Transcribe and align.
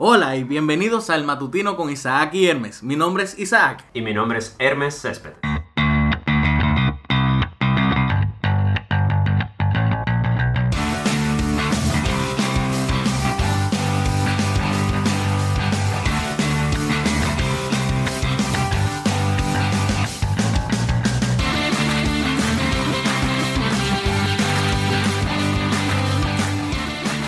Hola 0.00 0.36
y 0.36 0.44
bienvenidos 0.44 1.10
al 1.10 1.24
Matutino 1.24 1.74
con 1.74 1.90
Isaac 1.90 2.32
y 2.32 2.46
Hermes. 2.46 2.84
Mi 2.84 2.94
nombre 2.94 3.24
es 3.24 3.36
Isaac. 3.36 3.84
Y 3.92 4.00
mi 4.00 4.14
nombre 4.14 4.38
es 4.38 4.54
Hermes 4.60 4.94
Césped. 4.94 5.32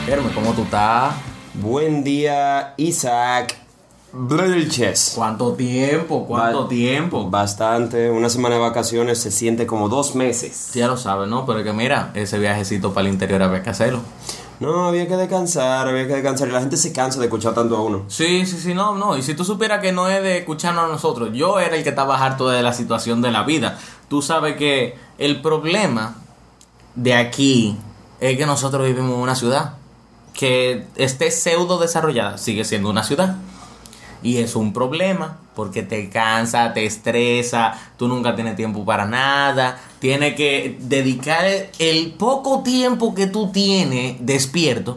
Hermes, 0.07 0.33
¿cómo 0.33 0.53
tú 0.55 0.63
estás? 0.63 1.30
Buen 1.71 2.03
día, 2.03 2.75
Isaac 2.79 3.57
Brulches. 4.13 5.13
¿Cuánto 5.15 5.53
tiempo? 5.53 6.27
¿Cuánto 6.27 6.67
tiempo? 6.67 7.31
Bastante. 7.31 8.11
Una 8.11 8.29
semana 8.29 8.57
de 8.57 8.61
vacaciones 8.61 9.21
se 9.21 9.31
siente 9.31 9.69
como 9.69 9.89
dos 9.89 10.17
meses. 10.17 10.73
Ya 10.75 10.89
lo 10.89 10.97
sabes, 10.97 11.29
¿no? 11.29 11.47
Pero 11.47 11.61
es 11.61 11.65
que 11.65 11.73
mira, 11.73 12.11
ese 12.15 12.41
viajecito 12.41 12.93
para 12.93 13.07
el 13.07 13.13
interior 13.13 13.41
había 13.45 13.63
que 13.63 13.71
hacerlo. 13.71 14.01
No, 14.59 14.89
había 14.89 15.07
que 15.07 15.17
descansar, 15.17 15.87
había 15.87 16.09
que 16.09 16.15
descansar. 16.15 16.49
Y 16.49 16.51
la 16.51 16.59
gente 16.59 16.77
se 16.77 16.93
cansa 16.93 17.21
de 17.21 17.27
escuchar 17.27 17.55
tanto 17.55 17.77
a 17.77 17.83
uno. 17.83 18.03
Sí, 18.09 18.45
sí, 18.47 18.59
sí, 18.59 18.75
no, 18.75 18.97
no. 18.97 19.17
Y 19.17 19.23
si 19.23 19.35
tú 19.35 19.45
supieras 19.45 19.81
que 19.81 19.93
no 19.93 20.09
es 20.09 20.21
de 20.25 20.39
escucharnos 20.39 20.87
a 20.87 20.89
nosotros, 20.89 21.31
yo 21.33 21.61
era 21.61 21.77
el 21.77 21.85
que 21.85 21.91
estaba 21.91 22.19
harto 22.19 22.49
de 22.49 22.65
la 22.65 22.73
situación 22.73 23.23
de 23.23 23.31
la 23.31 23.45
vida. 23.45 23.79
Tú 24.09 24.23
sabes 24.23 24.57
que 24.57 24.97
el 25.19 25.41
problema 25.41 26.17
de 26.97 27.15
aquí 27.15 27.77
es 28.19 28.37
que 28.37 28.45
nosotros 28.45 28.85
vivimos 28.85 29.13
en 29.13 29.21
una 29.21 29.37
ciudad 29.37 29.75
que 30.41 30.87
esté 30.97 31.31
pseudo 31.31 31.79
desarrollada, 31.79 32.39
sigue 32.39 32.65
siendo 32.65 32.89
una 32.89 33.05
ciudad. 33.05 33.37
Y 34.23 34.39
es 34.39 34.57
un 34.57 34.73
problema 34.73 35.37
porque 35.55 35.83
te 35.83 36.09
cansa, 36.09 36.73
te 36.73 36.87
estresa, 36.87 37.75
tú 37.99 38.09
nunca 38.09 38.35
tienes 38.35 38.57
tiempo 38.57 38.83
para 38.87 39.05
nada, 39.05 39.79
tienes 39.99 40.35
que 40.37 40.79
dedicar 40.81 41.45
el 41.79 42.13
poco 42.13 42.63
tiempo 42.63 43.15
que 43.15 43.27
tú 43.27 43.53
tienes 43.53 44.17
despierto 44.21 44.97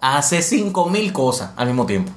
a 0.00 0.18
hacer 0.18 0.44
5000 0.44 1.12
cosas 1.12 1.50
al 1.56 1.66
mismo 1.66 1.84
tiempo. 1.84 2.12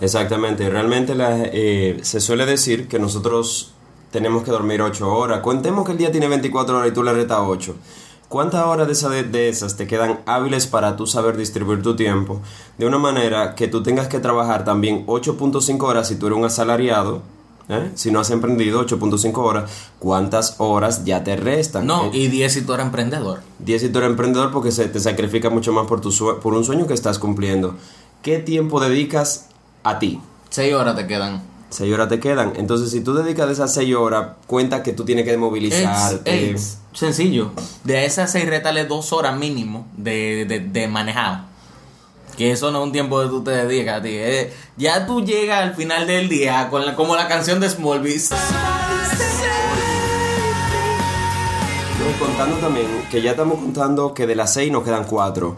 Exactamente. 0.00 0.70
Realmente 0.70 1.12
eh, 1.18 1.98
se 2.00 2.20
suele 2.20 2.46
decir 2.46 2.88
que 2.88 2.98
nosotros 2.98 3.74
tenemos 4.10 4.44
que 4.44 4.50
dormir 4.50 4.80
8 4.80 5.12
horas. 5.12 5.40
Contemos 5.40 5.84
que 5.84 5.92
el 5.92 5.98
día 5.98 6.10
tiene 6.10 6.28
24 6.28 6.78
horas 6.78 6.90
y 6.90 6.94
tú 6.94 7.02
le 7.02 7.12
retas 7.12 7.40
8. 7.42 7.76
¿Cuántas 8.28 8.64
horas 8.66 8.86
de, 8.86 8.92
esa- 8.92 9.08
de 9.08 9.48
esas 9.48 9.76
te 9.76 9.86
quedan 9.86 10.20
hábiles 10.26 10.66
para 10.66 10.96
tú 10.96 11.06
saber 11.06 11.36
distribuir 11.36 11.82
tu 11.82 11.96
tiempo? 11.96 12.40
De 12.76 12.86
una 12.86 12.98
manera 12.98 13.54
que 13.54 13.68
tú 13.68 13.82
tengas 13.82 14.08
que 14.08 14.18
trabajar 14.18 14.64
también 14.64 15.04
8.5 15.06 15.82
horas 15.86 16.08
si 16.08 16.16
tú 16.16 16.26
eres 16.26 16.38
un 16.38 16.44
asalariado. 16.44 17.22
¿eh? 17.70 17.90
Si 17.94 18.10
no 18.10 18.20
has 18.20 18.30
emprendido 18.30 18.80
8.5 18.86 19.38
horas, 19.38 19.70
¿cuántas 19.98 20.56
horas 20.58 21.04
ya 21.06 21.24
te 21.24 21.36
restan? 21.36 21.86
No, 21.86 22.04
Eh, 22.06 22.10
y 22.14 22.28
10 22.28 22.52
si 22.52 22.62
tú 22.62 22.74
eres 22.74 22.84
emprendedor. 22.86 23.40
10 23.60 23.80
si 23.82 23.88
tú 23.88 23.98
eres 23.98 24.10
emprendedor 24.10 24.52
porque 24.52 24.72
se 24.72 24.88
te 24.88 25.00
sacrifica 25.00 25.48
mucho 25.48 25.72
más 25.72 25.86
por, 25.86 26.00
tu 26.02 26.10
por 26.42 26.52
un 26.54 26.64
sueño 26.64 26.86
que 26.86 26.94
estás 26.94 27.18
cumpliendo. 27.18 27.76
¿Qué 28.22 28.38
tiempo 28.38 28.78
dedicas 28.80 29.46
a 29.84 29.98
ti? 29.98 30.20
6 30.50 30.74
horas 30.74 30.96
te 30.96 31.06
quedan. 31.06 31.42
6 31.70 31.92
horas 31.92 32.08
te 32.08 32.18
quedan. 32.20 32.52
Entonces, 32.56 32.90
si 32.90 33.00
tú 33.02 33.14
dedicas 33.14 33.46
de 33.46 33.52
esas 33.52 33.72
6 33.74 33.94
horas, 33.94 34.28
cuenta 34.46 34.82
que 34.82 34.92
tú 34.92 35.04
tienes 35.04 35.24
que 35.24 35.32
es 36.50 36.78
sencillo. 36.94 37.50
De 37.84 38.04
esas 38.06 38.32
6 38.32 38.46
retales 38.48 38.88
2 38.88 39.12
horas 39.12 39.36
mínimo 39.38 39.86
de, 39.96 40.44
de, 40.46 40.60
de 40.60 40.88
manejado. 40.88 41.40
Que 42.36 42.52
eso 42.52 42.70
no 42.70 42.78
es 42.78 42.84
un 42.84 42.92
tiempo 42.92 43.20
que 43.20 43.26
tú 43.28 43.42
te 43.42 43.50
dedicas 43.50 43.98
a 43.98 44.02
ti. 44.02 44.10
eh. 44.12 44.52
Ya 44.76 45.06
tú 45.06 45.24
llegas 45.24 45.62
al 45.62 45.74
final 45.74 46.06
del 46.06 46.28
día 46.28 46.68
con 46.70 46.86
la- 46.86 46.94
como 46.94 47.16
la 47.16 47.26
canción 47.28 47.58
de 47.60 47.68
Smallville. 47.68 48.28
No, 51.98 52.24
contando 52.26 52.56
también, 52.58 52.86
que 53.10 53.20
ya 53.22 53.32
estamos 53.32 53.58
contando 53.58 54.14
que 54.14 54.26
de 54.26 54.36
las 54.36 54.52
6 54.54 54.70
nos 54.70 54.84
quedan 54.84 55.04
4. 55.04 55.56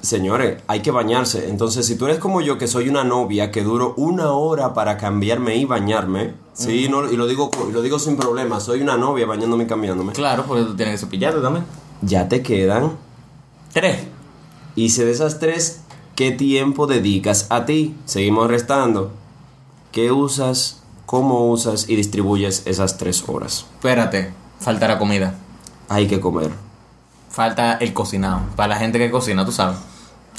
Señores, 0.00 0.62
hay 0.66 0.80
que 0.80 0.90
bañarse. 0.90 1.48
Entonces, 1.48 1.86
si 1.86 1.96
tú 1.96 2.06
eres 2.06 2.18
como 2.18 2.40
yo, 2.40 2.58
que 2.58 2.66
soy 2.66 2.88
una 2.88 3.04
novia, 3.04 3.50
que 3.50 3.62
duro 3.62 3.94
una 3.96 4.32
hora 4.32 4.74
para 4.74 4.98
cambiarme 4.98 5.56
y 5.56 5.64
bañarme, 5.64 6.34
sí, 6.52 6.88
no, 6.90 7.10
y 7.10 7.16
lo 7.16 7.26
digo, 7.26 7.50
y 7.68 7.72
lo 7.72 7.82
digo 7.82 7.98
sin 7.98 8.16
problema, 8.16 8.60
soy 8.60 8.82
una 8.82 8.96
novia 8.96 9.26
bañándome 9.26 9.64
y 9.64 9.66
cambiándome. 9.66 10.12
Claro, 10.12 10.44
porque 10.46 10.64
tú 10.64 10.76
tienes 10.76 11.00
que 11.00 11.06
cepillarte 11.06 11.40
también. 11.40 11.64
Ya 12.02 12.28
te 12.28 12.42
quedan. 12.42 12.92
3. 13.72 14.06
Y 14.74 14.90
si 14.90 15.02
de 15.02 15.10
esas 15.10 15.38
tres, 15.38 15.80
¿qué 16.14 16.30
tiempo 16.30 16.86
dedicas 16.86 17.46
a 17.50 17.64
ti? 17.64 17.94
Seguimos 18.04 18.48
restando. 18.48 19.12
¿Qué 19.92 20.12
usas? 20.12 20.82
¿Cómo 21.06 21.50
usas 21.50 21.88
y 21.88 21.96
distribuyes 21.96 22.62
esas 22.64 22.96
tres 22.96 23.24
horas? 23.28 23.66
Espérate, 23.74 24.32
falta 24.60 24.88
la 24.88 24.98
comida. 24.98 25.34
Hay 25.88 26.06
que 26.06 26.20
comer. 26.20 26.50
Falta 27.32 27.78
el 27.80 27.94
cocinado. 27.94 28.42
Para 28.56 28.74
la 28.74 28.78
gente 28.78 28.98
que 28.98 29.10
cocina, 29.10 29.46
tú 29.46 29.52
sabes. 29.52 29.78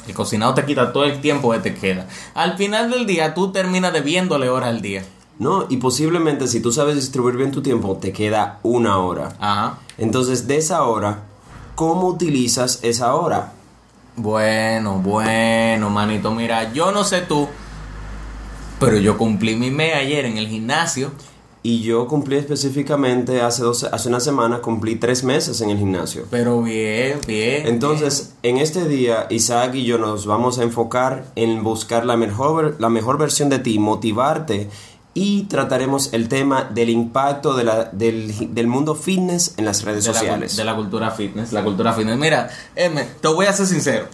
El 0.08 0.14
cocinado 0.14 0.54
te 0.54 0.64
quita 0.64 0.94
todo 0.94 1.06
el 1.06 1.22
tiempo 1.22 1.52
que 1.52 1.60
te 1.60 1.74
queda. 1.74 2.08
Al 2.36 2.56
final 2.56 2.92
del 2.92 3.08
día, 3.08 3.34
tú 3.34 3.52
terminas 3.52 3.94
debiéndole 3.94 4.48
horas 4.48 4.70
al 4.70 4.82
día. 4.82 5.04
No, 5.40 5.66
y 5.70 5.78
posiblemente 5.78 6.48
si 6.48 6.60
tú 6.60 6.72
sabes 6.72 6.96
distribuir 6.96 7.36
bien 7.36 7.52
tu 7.52 7.64
tiempo, 7.64 7.98
te 7.98 8.14
queda 8.14 8.60
una 8.62 9.00
hora. 9.00 9.36
Ajá. 9.40 9.80
Entonces, 9.98 10.46
de 10.46 10.58
esa 10.58 10.84
hora, 10.84 11.24
¿cómo 11.74 12.08
utilizas 12.08 12.80
esa 12.84 13.16
hora? 13.16 13.54
Bueno, 14.16 15.00
bueno, 15.00 15.90
manito. 15.90 16.32
Mira, 16.32 16.72
yo 16.74 16.92
no 16.92 17.04
sé 17.04 17.22
tú, 17.22 17.48
pero 18.80 18.98
yo 18.98 19.18
cumplí 19.18 19.56
mi 19.56 19.72
mes 19.72 19.96
ayer 19.96 20.26
en 20.26 20.38
el 20.38 20.48
gimnasio. 20.48 21.12
Y 21.66 21.80
yo 21.82 22.08
cumplí 22.08 22.36
específicamente 22.36 23.42
hace, 23.42 23.64
hace 23.90 24.10
una 24.10 24.20
semana, 24.20 24.60
cumplí 24.60 24.98
tres 24.98 25.24
meses 25.24 25.62
en 25.62 25.70
el 25.70 25.78
gimnasio. 25.78 26.26
Pero 26.30 26.62
bien, 26.62 27.20
bien. 27.26 27.66
Entonces, 27.68 28.34
en 28.44 28.58
este 28.58 28.86
día, 28.86 29.28
Isaac 29.30 29.74
y 29.76 29.86
yo 29.86 29.98
nos 29.98 30.26
vamos 30.26 30.60
a 30.60 30.64
enfocar 30.64 31.24
en 31.38 31.64
buscar 31.64 32.06
la 32.06 32.18
mejor, 32.18 32.76
la 32.80 32.90
mejor 32.90 33.18
versión 33.18 33.48
de 33.48 33.60
ti, 33.60 33.80
motivarte 33.80 34.70
y 35.14 35.44
trataremos 35.44 36.12
el 36.12 36.28
tema 36.28 36.66
del 36.66 36.90
impacto 36.90 37.54
de 37.56 37.64
la- 37.64 37.86
del, 37.94 38.54
del 38.54 38.68
mundo 38.68 38.94
fitness 38.94 39.54
en 39.56 39.64
las 39.64 39.84
redes 39.84 40.04
de 40.04 40.12
la, 40.12 40.20
sociales. 40.20 40.56
de 40.58 40.64
la 40.66 40.76
cultura 40.76 41.12
fitness, 41.12 41.54
la 41.54 41.64
cultura 41.64 41.94
fitness. 41.94 42.18
Mira, 42.18 42.50
te 43.22 43.28
voy 43.30 43.46
a 43.46 43.54
ser 43.54 43.68
sincero. 43.68 44.08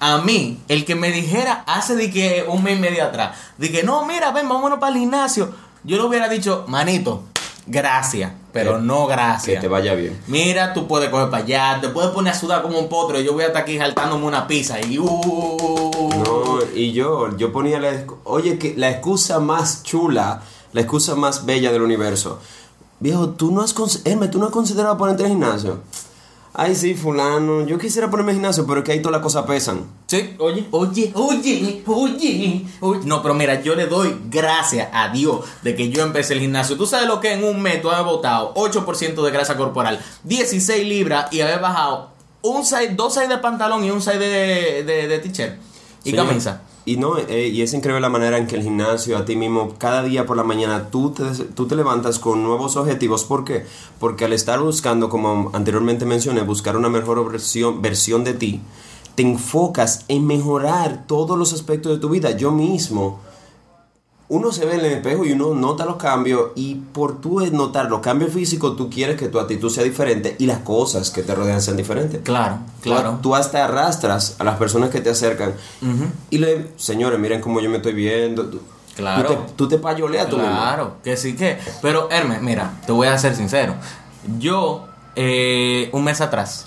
A 0.00 0.18
mí, 0.18 0.58
el 0.68 0.84
que 0.84 0.94
me 0.94 1.10
dijera 1.12 1.62
hace 1.66 1.94
de 1.96 2.10
que 2.10 2.44
un 2.48 2.62
mes 2.62 2.76
y 2.76 2.80
medio 2.80 3.04
atrás, 3.04 3.36
de 3.56 3.70
que 3.70 3.82
no, 3.82 4.04
mira, 4.04 4.30
ven, 4.32 4.48
vámonos 4.48 4.78
para 4.78 4.92
el 4.92 4.98
gimnasio, 4.98 5.50
yo 5.86 5.96
le 5.96 6.02
hubiera 6.02 6.28
dicho, 6.28 6.64
manito, 6.68 7.22
gracias, 7.66 8.32
pero 8.52 8.76
Que- 8.76 8.82
no 8.82 9.06
que 9.06 9.12
gracias. 9.12 9.60
te 9.60 9.68
vaya 9.68 9.94
bien. 9.94 10.20
Mira, 10.26 10.72
tú 10.74 10.86
puedes 10.86 11.08
coger 11.10 11.30
para 11.30 11.42
allá, 11.44 11.78
te 11.80 11.88
puedes 11.88 12.10
poner 12.10 12.32
a 12.32 12.38
sudar 12.38 12.62
como 12.62 12.78
un 12.78 12.88
potro. 12.88 13.18
Yo 13.20 13.32
voy 13.32 13.44
a 13.44 13.48
estar 13.48 13.62
aquí 13.62 13.78
saltándome 13.78 14.24
una 14.26 14.46
pizza 14.46 14.80
y. 14.80 14.98
Uh, 14.98 16.10
No, 16.24 16.58
y 16.74 16.92
yo, 16.92 17.36
yo 17.36 17.52
ponía 17.52 17.78
la, 17.80 18.04
oye, 18.24 18.58
que 18.58 18.74
la 18.76 18.90
excusa 18.90 19.38
más 19.40 19.82
chula, 19.82 20.42
la 20.72 20.80
excusa 20.80 21.14
más 21.14 21.44
bella 21.46 21.72
del 21.72 21.82
universo. 21.82 22.38
Viejo, 23.00 23.30
tú 23.30 23.50
no 23.52 23.60
has, 23.62 23.74
Hermes, 24.04 24.30
tú 24.30 24.38
no 24.38 24.46
has 24.46 24.52
considerado 24.52 24.96
ponerte 24.96 25.22
en 25.24 25.26
el 25.26 25.32
gimnasio. 25.36 25.80
Ay, 26.58 26.74
sí, 26.74 26.94
fulano, 26.94 27.66
yo 27.66 27.76
quisiera 27.76 28.08
ponerme 28.08 28.32
en 28.32 28.38
gimnasio, 28.38 28.66
pero 28.66 28.78
es 28.80 28.84
que 28.86 28.92
ahí 28.92 29.00
todas 29.00 29.12
las 29.12 29.20
cosas 29.22 29.44
pesan. 29.44 29.84
Sí, 30.06 30.34
oye, 30.38 30.66
oye, 30.70 31.12
oye, 31.14 31.82
oye, 31.86 32.64
oye. 32.80 33.00
No, 33.04 33.20
pero 33.20 33.34
mira, 33.34 33.60
yo 33.60 33.74
le 33.74 33.84
doy 33.86 34.16
gracias 34.30 34.88
a 34.90 35.10
Dios 35.10 35.40
de 35.62 35.74
que 35.76 35.90
yo 35.90 36.02
empecé 36.02 36.32
el 36.32 36.40
gimnasio. 36.40 36.78
Tú 36.78 36.86
sabes 36.86 37.08
lo 37.08 37.20
que 37.20 37.34
en 37.34 37.44
un 37.44 37.60
mes 37.60 37.82
tú 37.82 37.90
has 37.90 38.02
botado 38.02 38.54
8% 38.54 39.22
de 39.22 39.30
grasa 39.30 39.58
corporal, 39.58 40.00
16 40.24 40.86
libras 40.88 41.30
y 41.30 41.42
haber 41.42 41.60
bajado 41.60 42.08
un 42.40 42.64
size, 42.64 42.94
dos 42.96 43.12
size 43.12 43.28
de 43.28 43.36
pantalón 43.36 43.84
y 43.84 43.90
un 43.90 44.00
size 44.00 44.18
de, 44.18 44.82
de, 44.84 45.08
de 45.08 45.18
t-shirt 45.18 45.56
y 46.04 46.10
Sí. 46.10 46.16
camisa. 46.16 46.62
Y 46.88 46.98
no, 46.98 47.18
eh, 47.18 47.48
y 47.48 47.62
es 47.62 47.74
increíble 47.74 48.00
la 48.00 48.08
manera 48.08 48.38
en 48.38 48.46
que 48.46 48.54
el 48.54 48.62
gimnasio, 48.62 49.18
a 49.18 49.24
ti 49.24 49.34
mismo, 49.34 49.74
cada 49.76 50.04
día 50.04 50.24
por 50.24 50.36
la 50.36 50.44
mañana 50.44 50.88
tú 50.88 51.10
te, 51.10 51.24
tú 51.46 51.66
te 51.66 51.74
levantas 51.74 52.20
con 52.20 52.44
nuevos 52.44 52.76
objetivos. 52.76 53.24
¿Por 53.24 53.44
qué? 53.44 53.66
Porque 53.98 54.24
al 54.24 54.32
estar 54.32 54.60
buscando, 54.60 55.08
como 55.08 55.50
anteriormente 55.52 56.06
mencioné, 56.06 56.42
buscar 56.42 56.76
una 56.76 56.88
mejor 56.88 57.28
versión, 57.28 57.82
versión 57.82 58.22
de 58.22 58.34
ti, 58.34 58.60
te 59.16 59.22
enfocas 59.24 60.04
en 60.06 60.28
mejorar 60.28 61.08
todos 61.08 61.36
los 61.36 61.52
aspectos 61.52 61.90
de 61.90 61.98
tu 61.98 62.08
vida. 62.08 62.30
Yo 62.36 62.52
mismo, 62.52 63.18
uno 64.28 64.50
se 64.50 64.66
ve 64.66 64.74
en 64.74 64.80
el 64.80 64.86
espejo 64.86 65.24
y 65.24 65.32
uno 65.32 65.54
nota 65.54 65.84
los 65.84 65.96
cambios 65.96 66.50
y 66.56 66.74
por 66.74 67.20
tú 67.20 67.40
notar 67.52 67.88
los 67.88 68.00
cambios 68.00 68.32
físicos, 68.32 68.76
tú 68.76 68.90
quieres 68.90 69.16
que 69.16 69.28
tu 69.28 69.38
actitud 69.38 69.70
sea 69.70 69.84
diferente 69.84 70.34
y 70.38 70.46
las 70.46 70.58
cosas 70.58 71.10
que 71.10 71.22
te 71.22 71.34
rodean 71.34 71.62
sean 71.62 71.76
diferentes. 71.76 72.22
Claro, 72.22 72.58
claro. 72.80 73.18
Tú, 73.22 73.36
hasta 73.36 73.64
arrastras 73.64 74.36
a 74.38 74.44
las 74.44 74.56
personas 74.56 74.90
que 74.90 75.00
te 75.00 75.10
acercan. 75.10 75.54
Y 76.30 76.38
le, 76.38 76.68
señores, 76.76 77.20
miren 77.20 77.40
cómo 77.40 77.60
yo 77.60 77.70
me 77.70 77.76
estoy 77.76 77.92
viendo. 77.92 78.46
Tú, 78.46 78.60
Claro. 78.96 79.28
Tú 79.28 79.34
te, 79.34 79.52
tú 79.56 79.68
te 79.68 79.78
payoleas 79.78 80.26
tú 80.28 80.38
mismo. 80.38 80.50
Claro, 80.50 80.94
que 81.04 81.18
sí 81.18 81.36
que. 81.36 81.58
Pero 81.82 82.10
Hermes, 82.10 82.40
mira, 82.40 82.80
te 82.86 82.92
voy 82.92 83.06
a 83.08 83.18
ser 83.18 83.36
sincero. 83.36 83.74
Yo, 84.38 84.86
eh, 85.14 85.90
un 85.92 86.02
mes 86.02 86.22
atrás, 86.22 86.66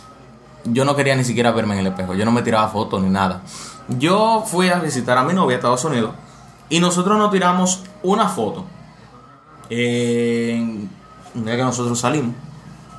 yo 0.64 0.86
no 0.86 0.96
quería 0.96 1.16
ni 1.16 1.24
siquiera 1.24 1.52
verme 1.52 1.74
en 1.74 1.80
el 1.80 1.88
espejo. 1.88 2.14
Yo 2.14 2.26
no 2.26 2.32
me 2.32 2.44
tiraba 2.44 2.70
fotos 2.70 3.02
ni 3.02 3.10
nada. 3.10 3.42
Yo 3.98 4.44
fui 4.46 4.70
a 4.70 4.76
visitar 4.76 5.18
a 5.18 5.24
mi 5.24 5.34
novia 5.34 5.56
a 5.56 5.58
Estados 5.58 5.84
Unidos 5.86 6.12
y 6.70 6.80
nosotros 6.80 7.18
nos 7.18 7.32
tiramos 7.32 7.84
una 8.04 8.28
foto. 8.30 8.66
En 9.70 10.90
un 11.36 11.46
día 11.46 11.56
que 11.56 11.64
nosotros 11.64 12.00
salimos, 12.00 12.36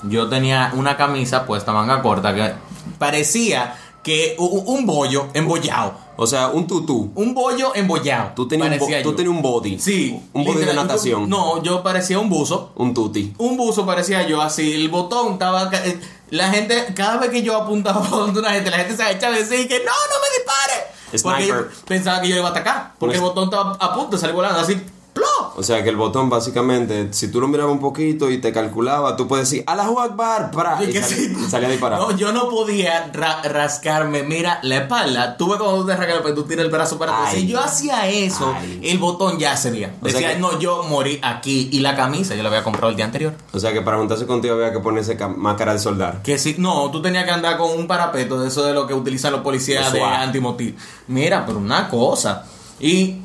yo 0.05 0.29
tenía 0.29 0.73
una 0.75 0.97
camisa 0.97 1.45
puesta 1.47 1.73
manga 1.73 2.01
corta 2.03 2.35
que 2.35 2.53
parecía 2.99 3.77
que 4.03 4.35
un 4.39 4.87
bollo 4.87 5.29
embollado. 5.35 5.95
O 6.17 6.27
sea, 6.27 6.49
un 6.49 6.67
tutú. 6.67 7.13
Un 7.15 7.35
bollo 7.35 7.75
embollado. 7.75 8.33
Tú 8.37 8.47
tenías 8.47 8.81
un, 8.81 9.03
tú 9.03 9.15
tenías 9.15 9.35
un 9.35 9.43
body. 9.43 9.79
Sí. 9.79 10.21
Un 10.33 10.45
body 10.45 10.65
de 10.65 10.75
natación. 10.75 11.29
No, 11.29 11.63
yo 11.63 11.83
parecía 11.83 12.19
un 12.19 12.29
buzo. 12.29 12.73
Un 12.77 12.93
tuti. 12.95 13.35
Un 13.39 13.57
buzo 13.57 13.85
parecía 13.87 14.27
yo 14.27 14.41
así. 14.43 14.73
El 14.75 14.89
botón 14.91 15.35
estaba. 15.35 15.71
eh, 15.73 15.99
La 16.31 16.51
gente, 16.51 16.93
cada 16.95 17.17
vez 17.19 17.31
que 17.31 17.43
yo 17.43 17.57
apuntaba 17.57 18.07
donde 18.11 18.41
una 18.41 18.53
gente, 18.53 18.71
la 18.71 18.79
gente 18.79 18.97
se 18.97 19.11
echaba 19.11 19.35
y 19.37 19.41
decía 19.43 19.67
que 19.67 19.79
no, 19.79 19.85
no 19.85 20.17
me 20.23 20.37
dispare. 20.37 21.00
Sniper. 21.19 21.43
ellos 21.43 21.65
pensaban 21.87 22.23
que 22.23 22.29
yo 22.29 22.37
iba 22.37 22.49
a 22.49 22.51
atacar. 22.51 22.93
Porque 22.99 23.17
el 23.17 23.23
Un- 23.23 23.29
botón 23.29 23.45
estaba 23.45 23.73
a 23.79 23.95
punto 23.95 24.17
de 24.17 24.21
salir 24.21 24.35
volando 24.35 24.61
así. 24.61 24.81
¡Plo! 25.21 25.53
O 25.57 25.63
sea 25.63 25.83
que 25.83 25.91
el 25.91 25.97
botón 25.97 26.31
básicamente, 26.31 27.09
si 27.13 27.29
tú 27.31 27.41
lo 27.41 27.49
mirabas 27.49 27.73
un 27.73 27.81
poquito 27.81 28.31
y 28.31 28.39
te 28.39 28.53
calculaba, 28.53 29.17
tú 29.17 29.29
puedes 29.29 29.51
decir, 29.51 29.65
¡Allahu 29.67 30.01
Akbar! 30.01 30.51
Para, 30.51 30.83
y, 30.83 30.89
Y 30.89 30.93
que 30.93 31.03
sal- 31.03 31.11
sí. 31.19 31.35
salía 31.51 31.69
disparado. 31.69 32.11
No, 32.11 32.17
yo 32.17 32.33
no 32.33 32.49
podía 32.49 33.11
ra- 33.13 33.43
rascarme, 33.43 34.23
mira, 34.23 34.61
la 34.63 34.77
espalda. 34.79 35.37
Tuve 35.37 35.59
cuando 35.59 35.81
tú 35.83 35.87
te 35.87 35.97
rascas, 35.97 36.35
tú 36.35 36.45
tiras 36.45 36.65
el 36.65 36.71
brazo 36.71 36.99
para 36.99 37.17
atrás. 37.19 37.35
Si 37.35 37.47
yo 37.47 37.61
hacía 37.61 38.09
eso, 38.09 38.55
Ay. 38.57 38.81
el 38.83 38.99
botón 38.99 39.39
ya 39.39 39.57
sería. 39.57 39.95
O 40.01 40.09
sea 40.09 40.13
Decía, 40.15 40.33
que- 40.35 40.39
no, 40.41 40.59
yo 40.59 40.83
morí 40.85 41.19
aquí. 41.23 41.69
Y 41.73 41.81
la 41.81 41.95
camisa 41.95 42.35
yo 42.35 42.43
la 42.43 42.49
había 42.49 42.65
comprado 42.65 42.89
el 42.91 42.97
día 42.97 43.05
anterior. 43.05 43.35
O 43.53 43.59
sea 43.61 43.73
que 43.73 43.83
para 43.83 43.99
juntarse 43.99 44.27
contigo 44.27 44.55
había 44.55 44.73
que 44.73 44.79
ponerse 44.81 45.17
ca- 45.17 45.29
máscara 45.29 45.75
de 45.75 45.79
soldar. 45.81 46.23
Que 46.23 46.39
si, 46.39 46.55
no, 46.59 46.91
tú 46.91 47.03
tenías 47.03 47.25
que 47.25 47.31
andar 47.33 47.59
con 47.59 47.71
un 47.79 47.87
parapeto 47.87 48.41
de 48.41 48.49
eso 48.49 48.65
de 48.65 48.73
lo 48.73 48.87
que 48.87 48.95
utilizan 48.95 49.33
los 49.33 49.43
policías 49.43 49.87
Eso 49.89 49.97
de 49.97 50.03
antimotil. 50.03 50.77
Mira, 51.09 51.45
pero 51.45 51.59
una 51.59 51.89
cosa. 51.89 52.45
Y 52.79 53.19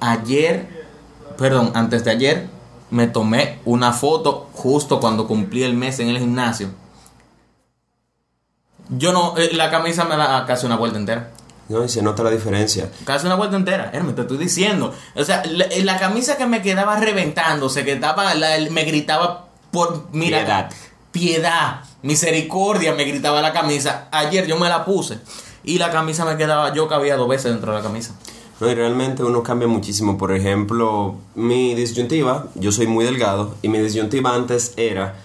ayer, 0.00 0.77
perdón, 1.38 1.70
antes 1.74 2.04
de 2.04 2.10
ayer, 2.10 2.46
me 2.90 3.06
tomé 3.06 3.58
una 3.64 3.92
foto 3.92 4.48
justo 4.52 5.00
cuando 5.00 5.26
cumplí 5.26 5.62
el 5.62 5.74
mes 5.74 5.98
en 6.00 6.08
el 6.08 6.18
gimnasio. 6.18 6.68
Yo 8.90 9.12
no, 9.12 9.36
eh, 9.36 9.50
la 9.52 9.70
camisa 9.70 10.04
me 10.04 10.16
da 10.16 10.44
casi 10.46 10.66
una 10.66 10.76
vuelta 10.76 10.98
entera. 10.98 11.30
No, 11.68 11.84
y 11.84 11.88
se 11.90 12.00
nota 12.00 12.22
la 12.22 12.30
diferencia. 12.30 12.90
Casi 13.04 13.26
una 13.26 13.34
vuelta 13.34 13.56
entera, 13.56 13.90
Hermes, 13.92 14.14
te 14.14 14.22
estoy 14.22 14.38
diciendo. 14.38 14.94
O 15.14 15.24
sea, 15.24 15.42
la, 15.44 15.66
la 15.82 15.98
camisa 15.98 16.38
que 16.38 16.46
me 16.46 16.62
quedaba 16.62 16.98
reventándose, 16.98 17.84
que 17.84 17.92
estaba, 17.92 18.34
la- 18.34 18.56
me 18.70 18.84
gritaba 18.84 19.48
por, 19.70 20.08
mira, 20.12 20.38
Piedad. 20.38 20.70
piedad, 21.12 21.80
misericordia, 22.00 22.94
me 22.94 23.04
gritaba 23.04 23.42
la 23.42 23.52
camisa. 23.52 24.08
Ayer 24.10 24.46
yo 24.46 24.56
me 24.58 24.70
la 24.70 24.86
puse 24.86 25.18
y 25.62 25.76
la 25.76 25.90
camisa 25.90 26.24
me 26.24 26.38
quedaba, 26.38 26.72
yo 26.72 26.88
cabía 26.88 27.16
dos 27.16 27.28
veces 27.28 27.52
dentro 27.52 27.72
de 27.72 27.78
la 27.78 27.84
camisa. 27.84 28.14
No, 28.60 28.68
y 28.70 28.74
realmente 28.74 29.22
uno 29.22 29.42
cambia 29.42 29.68
muchísimo. 29.68 30.18
Por 30.18 30.32
ejemplo, 30.32 31.14
mi 31.36 31.74
disyuntiva, 31.74 32.46
yo 32.56 32.72
soy 32.72 32.86
muy 32.88 33.04
delgado, 33.04 33.54
y 33.62 33.68
mi 33.68 33.78
disyuntiva 33.78 34.34
antes 34.34 34.72
era. 34.76 35.16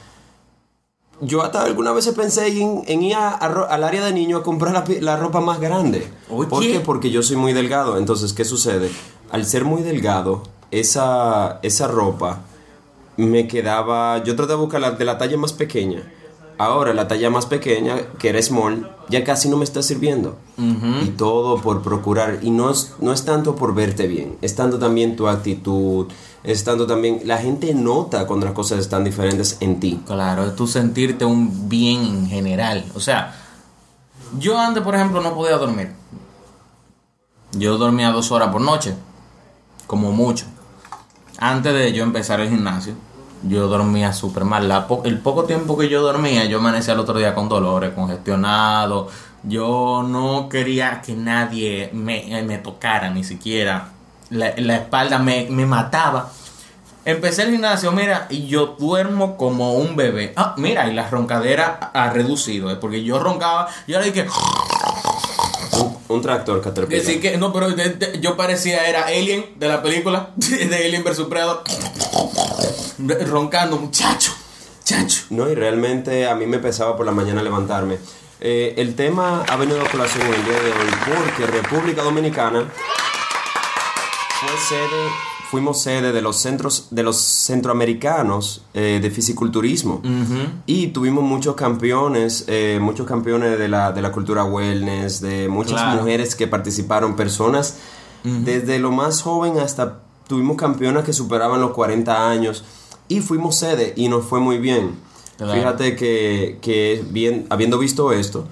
Yo 1.21 1.41
hasta 1.41 1.63
algunas 1.63 1.95
veces 1.95 2.13
pensé 2.15 2.47
en, 2.47 2.83
en 2.87 3.01
ir 3.03 3.15
a- 3.15 3.29
a 3.29 3.47
ro- 3.47 3.67
al 3.69 3.83
área 3.83 4.03
de 4.05 4.11
niño 4.13 4.37
a 4.37 4.43
comprar 4.43 4.73
la, 4.73 4.83
la 4.99 5.17
ropa 5.17 5.39
más 5.39 5.59
grande. 5.59 6.07
Oye. 6.29 6.49
¿Por 6.49 6.61
qué? 6.61 6.79
Porque 6.79 7.11
yo 7.11 7.23
soy 7.23 7.37
muy 7.37 7.53
delgado. 7.53 7.97
Entonces, 7.97 8.33
¿qué 8.33 8.43
sucede? 8.45 8.89
Al 9.31 9.45
ser 9.45 9.63
muy 9.63 9.83
delgado, 9.83 10.43
esa, 10.71 11.59
esa 11.63 11.87
ropa 11.87 12.41
me 13.15 13.47
quedaba. 13.47 14.23
Yo 14.23 14.35
traté 14.35 14.53
de 14.53 14.57
buscar 14.59 14.81
la 14.81 14.91
de 14.91 15.05
la 15.05 15.17
talla 15.17 15.37
más 15.37 15.53
pequeña. 15.53 16.03
Ahora, 16.63 16.93
la 16.93 17.09
talla 17.09 17.29
más 17.29 17.45
pequeña, 17.45 17.97
que 18.17 18.29
era 18.29 18.41
small, 18.41 18.89
ya 19.09 19.25
casi 19.25 19.49
no 19.49 19.57
me 19.57 19.65
está 19.65 19.83
sirviendo. 19.83 20.37
Y 20.57 21.09
todo 21.09 21.61
por 21.61 21.81
procurar. 21.81 22.39
Y 22.41 22.51
no 22.51 22.69
es, 22.69 22.93
no 22.99 23.11
es 23.11 23.25
tanto 23.25 23.55
por 23.55 23.75
verte 23.75 24.07
bien, 24.07 24.37
es 24.41 24.55
tanto 24.55 24.79
también 24.79 25.17
tu 25.17 25.27
actitud, 25.27 26.07
es 26.43 26.63
tanto 26.63 26.87
también. 26.87 27.21
La 27.25 27.37
gente 27.37 27.73
nota 27.73 28.25
cuando 28.27 28.45
las 28.45 28.55
cosas 28.55 28.79
están 28.79 29.03
diferentes 29.03 29.57
en 29.59 29.81
ti. 29.81 30.01
Claro, 30.05 30.45
es 30.45 30.55
tú 30.55 30.65
sentirte 30.65 31.25
un 31.25 31.67
bien 31.67 32.01
en 32.05 32.27
general. 32.27 32.85
O 32.95 33.01
sea, 33.01 33.35
yo 34.39 34.57
antes, 34.57 34.83
por 34.83 34.95
ejemplo, 34.95 35.21
no 35.21 35.33
podía 35.35 35.57
dormir. 35.57 35.91
Yo 37.51 37.77
dormía 37.77 38.11
dos 38.11 38.31
horas 38.31 38.49
por 38.53 38.61
noche, 38.61 38.95
como 39.85 40.13
mucho. 40.13 40.45
Antes 41.39 41.73
de 41.73 41.91
yo 41.91 42.03
empezar 42.03 42.39
el 42.39 42.49
gimnasio, 42.49 42.93
yo 43.43 43.67
dormía 43.67 44.13
súper 44.13 44.45
mal. 44.45 44.67
La 44.67 44.87
po- 44.87 45.01
el 45.05 45.19
poco 45.19 45.43
tiempo 45.45 45.77
que 45.77 45.89
yo 45.89 46.01
dormía, 46.01 46.45
yo 46.45 46.57
amanecía 46.59 46.93
el 46.93 46.99
otro 46.99 47.17
día 47.17 47.35
con 47.35 47.49
dolores, 47.49 47.91
congestionado. 47.93 49.09
Yo 49.43 50.03
no 50.07 50.47
quería 50.49 51.01
que 51.01 51.13
nadie 51.15 51.89
me, 51.93 52.41
me 52.43 52.57
tocara, 52.59 53.09
ni 53.09 53.23
siquiera. 53.23 53.89
La, 54.29 54.53
la 54.57 54.75
espalda 54.77 55.19
me, 55.19 55.47
me 55.49 55.65
mataba. 55.65 56.29
Empecé 57.05 57.41
el 57.43 57.51
gimnasio, 57.51 57.91
mira, 57.91 58.27
y 58.29 58.47
yo 58.47 58.77
duermo 58.79 59.35
como 59.35 59.73
un 59.73 59.97
bebé. 59.97 60.31
Ah, 60.37 60.55
mira, 60.57 60.87
y 60.87 60.93
la 60.93 61.09
roncadera 61.09 61.91
ha 61.93 62.09
reducido, 62.11 62.71
¿eh? 62.71 62.77
porque 62.77 63.03
yo 63.03 63.19
roncaba, 63.19 63.67
yo 63.85 63.97
ahora 63.97 64.05
dije, 64.09 64.25
Un, 65.81 65.97
un 66.07 66.21
tractor 66.21 66.61
que 66.61 66.69
Caterpillar. 66.69 67.03
sí 67.05 67.19
que, 67.19 67.35
no, 67.37 67.51
pero 67.51 67.69
de- 67.71 67.89
de- 67.89 68.19
yo 68.21 68.37
parecía, 68.37 68.87
era 68.87 69.07
Alien 69.07 69.45
de 69.57 69.67
la 69.67 69.81
película, 69.81 70.29
de 70.37 70.85
Alien 70.85 71.03
vs 71.03 71.19
Predator, 71.29 71.63
roncando, 73.27 73.77
muchacho, 73.77 74.31
chacho. 74.83 75.23
No, 75.29 75.49
y 75.49 75.55
realmente 75.55 76.27
a 76.27 76.35
mí 76.35 76.45
me 76.45 76.59
pesaba 76.59 76.95
por 76.97 77.05
la 77.05 77.11
mañana 77.11 77.41
levantarme. 77.43 77.97
Eh, 78.39 78.73
el 78.77 78.95
tema 78.95 79.43
ha 79.47 79.55
venido 79.55 79.81
a 79.81 79.89
colación 79.89 80.27
el 80.27 80.43
día 80.43 80.59
de 80.59 80.71
hoy 80.71 80.91
porque 81.29 81.45
República 81.51 82.03
Dominicana 82.03 82.65
fue 84.39 84.49
sede, 84.67 85.09
fuimos 85.49 85.81
sede 85.81 86.11
de 86.11 86.21
los 86.21 86.35
centros 86.37 86.87
de 86.91 87.03
los 87.03 87.15
centroamericanos 87.17 88.63
eh, 88.73 88.99
de 89.01 89.09
fisiculturismo 89.11 90.01
y 90.65 90.87
tuvimos 90.87 91.23
muchos 91.23 91.55
campeones, 91.55 92.43
eh, 92.47 92.79
muchos 92.81 93.07
campeones 93.07 93.57
de 93.57 93.69
la, 93.69 93.93
de 93.93 94.01
la 94.01 94.11
cultura 94.11 94.43
wellness, 94.43 95.21
de 95.21 95.47
muchas 95.47 95.81
Claro. 95.81 96.01
mujeres 96.01 96.35
que 96.35 96.47
participaron, 96.47 97.15
personas 97.15 97.77
desde 98.25 98.79
lo 98.79 98.91
más 98.91 99.21
joven 99.21 99.59
hasta 99.59 99.99
tuvimos 100.27 100.57
campeonas 100.57 101.03
que 101.03 101.13
superaban 101.13 101.61
los 101.61 101.71
40 101.71 102.29
años 102.29 102.63
y 103.07 103.19
fuimos 103.21 103.55
sede 103.55 103.93
y 103.95 104.07
nos 104.09 104.25
fue 104.25 104.39
muy 104.39 104.57
bien. 104.57 104.95
Claro. 105.37 105.53
Fíjate 105.53 105.95
que, 105.95 106.57
que 106.61 107.03
bien, 107.09 107.47
habiendo 107.49 107.77
visto 107.79 108.11
esto, 108.11 108.47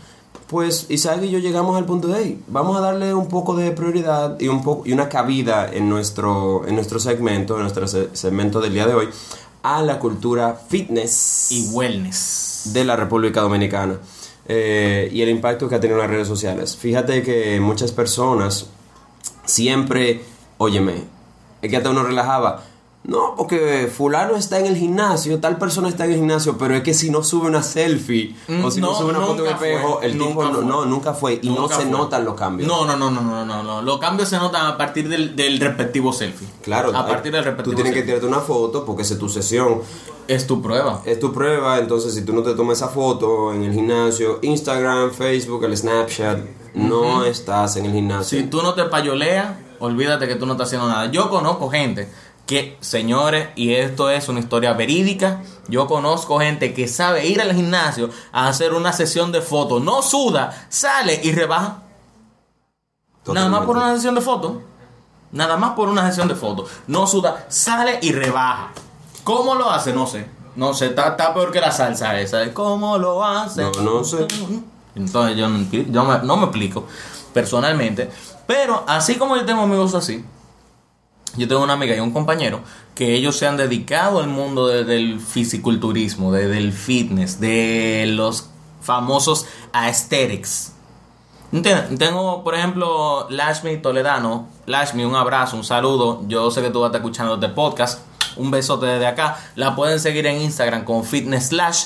pues 0.47 0.88
Isaac 0.89 1.21
y 1.23 1.29
yo 1.29 1.39
llegamos 1.39 1.77
al 1.77 1.85
punto 1.85 2.07
de, 2.09 2.19
hey, 2.21 2.44
vamos 2.47 2.75
a 2.75 2.81
darle 2.81 3.13
un 3.13 3.27
poco 3.29 3.56
de 3.56 3.71
prioridad 3.71 4.38
y, 4.39 4.47
un 4.50 4.62
poco, 4.63 4.83
y 4.85 4.91
una 4.91 5.07
cabida 5.07 5.69
en 5.71 5.88
nuestro, 5.88 6.68
en 6.68 6.75
nuestro 6.75 7.00
segmento, 7.00 7.55
en 7.55 7.62
nuestro 7.62 7.88
se- 7.88 8.10
segmento 8.13 8.60
del 8.60 8.74
día 8.74 8.86
de 8.88 8.93
hoy, 8.96 9.07
a 9.63 9.81
la 9.84 10.00
cultura 10.00 10.60
fitness 10.69 11.48
Y 11.51 11.69
wellness. 11.72 12.72
de 12.74 12.84
la 12.84 12.96
República 12.98 13.41
Dominicana 13.41 14.00
eh, 14.48 15.10
y 15.13 15.22
el 15.22 15.29
impacto 15.29 15.69
que 15.69 15.75
ha 15.75 15.79
tenido 15.79 15.98
en 16.00 16.01
las 16.07 16.12
redes 16.12 16.27
sociales. 16.27 16.75
Fíjate 16.75 17.22
que 17.24 17.60
muchas 17.62 17.91
personas 17.93 18.65
siempre, 19.46 20.24
óyeme, 20.57 21.03
es 21.62 21.70
que 21.70 21.77
hasta 21.77 21.89
uno 21.89 22.03
relajaba. 22.03 22.63
No, 23.03 23.34
porque 23.36 23.91
fulano 23.91 24.36
está 24.36 24.60
en 24.60 24.68
el 24.68 24.77
gimnasio, 24.77 25.39
tal 25.39 25.58
persona 25.58 25.89
está 25.89 26.06
en 26.06 26.12
el 26.12 26.18
gimnasio, 26.18 26.60
pero 26.60 26.75
es 26.75 26.84
que 26.84 26.94
si 26.94 27.10
no 27.10 27.24
sube 27.24 27.48
una 27.48 27.63
selfie 27.63 28.36
Mm, 28.48 28.63
o 28.63 28.70
si 28.70 28.80
no, 28.80 28.91
no, 28.91 28.96
sube 28.96 29.10
una 29.10 29.22
foto 29.22 29.44
en 29.44 29.51
nunca 29.51 29.51
espejo, 29.53 30.00
el 30.03 30.12
tipo 30.12 30.44
no, 30.44 30.86
nunca 30.86 31.13
fue 31.15 31.39
y 31.41 31.50
no 31.50 31.68
se 31.68 31.74
fue. 31.75 31.86
notan 31.86 32.25
los 32.25 32.36
cambios. 32.36 32.70
No, 32.70 32.86
no, 32.86 32.96
no, 32.96 33.10
no, 33.10 33.22
no, 33.22 33.44
no, 33.44 33.63
no. 33.63 33.82
Los 33.82 33.98
cambios 33.98 34.30
se 34.30 34.38
notan 34.38 34.68
a 34.68 34.77
partir 34.77 35.10
del, 35.10 35.36
del 35.36 35.60
respectivo 35.60 36.13
selfie. 36.13 36.48
Claro, 36.62 36.96
A 36.96 37.08
partir 37.08 37.32
del 37.32 37.41
tú 37.44 37.50
respectivo 37.50 37.75
tienes 37.75 37.94
que 37.96 38.03
tirarte 38.03 38.27
una 38.27 38.39
foto 38.39 38.86
porque 38.86 39.01
esa 39.01 39.15
es 39.15 39.20
tu 39.20 39.30
sesión. 39.30 39.82
Es 40.27 40.46
tu 40.46 40.62
prueba. 40.62 41.01
Es 41.03 41.20
tu 41.20 41.34
prueba, 41.34 41.80
entonces 41.80 42.13
si 42.13 42.24
tú 42.24 42.34
no 42.34 42.44
te 42.44 42.53
tomas 42.53 42.77
esa 42.77 42.89
foto 42.89 43.51
en 43.51 43.63
el 43.63 43.74
gimnasio, 43.74 44.38
Instagram, 44.44 45.10
Facebook, 45.12 45.63
el 45.63 45.75
Snapchat, 45.75 46.39
no 46.75 47.25
estás 47.25 47.77
en 47.77 47.88
el 47.88 47.94
gimnasio. 47.94 48.38
Si 48.39 48.46
tú 48.46 48.62
no 48.62 48.75
te 48.75 48.84
payoleas, 48.86 49.56
olvídate 49.81 50.27
que 50.27 50.35
tú 50.35 50.45
no 50.45 50.53
estás 50.53 50.67
haciendo 50.69 50.88
nada. 50.88 51.07
Yo 51.11 51.29
conozco 51.29 51.69
gente 51.69 52.09
que, 52.45 52.77
señores, 52.81 53.50
y 53.55 53.73
esto 53.75 54.09
es 54.09 54.27
una 54.29 54.39
historia 54.39 54.73
verídica, 54.73 55.41
yo 55.67 55.88
conozco 55.88 56.39
gente 56.39 56.73
que 56.73 56.88
sabe 56.88 57.25
ir 57.27 57.41
al 57.41 57.53
gimnasio 57.53 58.09
a 58.31 58.47
hacer 58.47 58.73
una 58.73 58.93
sesión 58.93 59.31
de 59.31 59.41
fotos, 59.41 59.81
no 59.83 60.01
suda, 60.01 60.65
sale 60.69 61.19
y 61.23 61.31
rebaja. 61.33 61.83
Nada 63.27 63.47
más 63.50 63.65
por 63.65 63.77
una 63.77 63.95
sesión 63.95 64.15
de 64.15 64.21
fotos. 64.21 64.53
Nada 65.31 65.55
más 65.55 65.71
por 65.75 65.88
una 65.88 66.07
sesión 66.07 66.27
de 66.27 66.35
fotos. 66.35 66.69
No 66.88 67.07
suda, 67.07 67.45
sale 67.50 68.00
y 68.01 68.11
rebaja. 68.11 68.71
¿Cómo 69.23 69.55
lo 69.55 69.69
hace? 69.71 69.93
No 69.93 70.07
sé. 70.07 70.25
No 70.55 70.73
sé, 70.73 70.88
está, 70.88 71.09
está 71.09 71.33
peor 71.33 71.51
que 71.51 71.61
la 71.61 71.71
salsa 71.71 72.19
esa. 72.19 72.53
¿Cómo 72.53 72.97
lo 72.97 73.23
hace? 73.23 73.61
No, 73.61 73.71
no 73.81 74.03
sé. 74.03 74.27
Entonces 74.95 75.38
yo, 75.38 75.47
no, 75.47 75.65
yo 75.71 76.03
me- 76.03 76.19
no 76.23 76.35
me 76.35 76.43
explico 76.45 76.85
personalmente. 77.33 78.11
Pero 78.51 78.84
así 78.86 79.15
como 79.15 79.38
yo 79.38 79.46
tengo 79.46 79.62
amigos 79.62 79.96
así, 79.96 80.25
yo 81.38 81.48
tengo 81.48 81.63
una 81.63 81.72
amiga 81.72 81.96
y 81.96 82.01
un 82.01 82.12
compañero 82.12 82.60
que 82.96 83.13
ellos 83.15 83.38
se 83.38 83.48
han 83.48 83.55
dedicado 83.55 84.20
al 84.20 84.27
mundo 84.27 84.67
de- 84.67 84.84
del 84.84 85.22
fisiculturismo, 85.22 86.34
de- 86.34 86.50
del 86.50 86.74
fitness, 86.74 87.39
de 87.39 88.03
los 88.10 88.50
famosos 88.81 89.46
aesthetics. 89.72 90.74
Tengo, 91.98 92.43
por 92.43 92.55
ejemplo, 92.55 93.27
Lashmi 93.29 93.77
Toledano. 93.77 94.50
Lashmi, 94.65 95.05
un 95.05 95.15
abrazo, 95.15 95.55
un 95.55 95.63
saludo. 95.63 96.22
Yo 96.27 96.51
sé 96.51 96.62
que 96.62 96.72
tú 96.72 96.81
vas 96.81 96.88
a 96.88 96.89
estar 96.89 97.01
escuchando 97.01 97.36
este 97.36 97.48
podcast. 97.48 98.01
Un 98.36 98.51
besote 98.51 98.86
desde 98.86 99.08
acá. 99.08 99.38
La 99.55 99.77
pueden 99.77 100.00
seguir 100.01 100.27
en 100.27 100.41
Instagram 100.41 100.84
como 100.84 101.03
Fitness 101.03 101.48
Slash. 101.48 101.86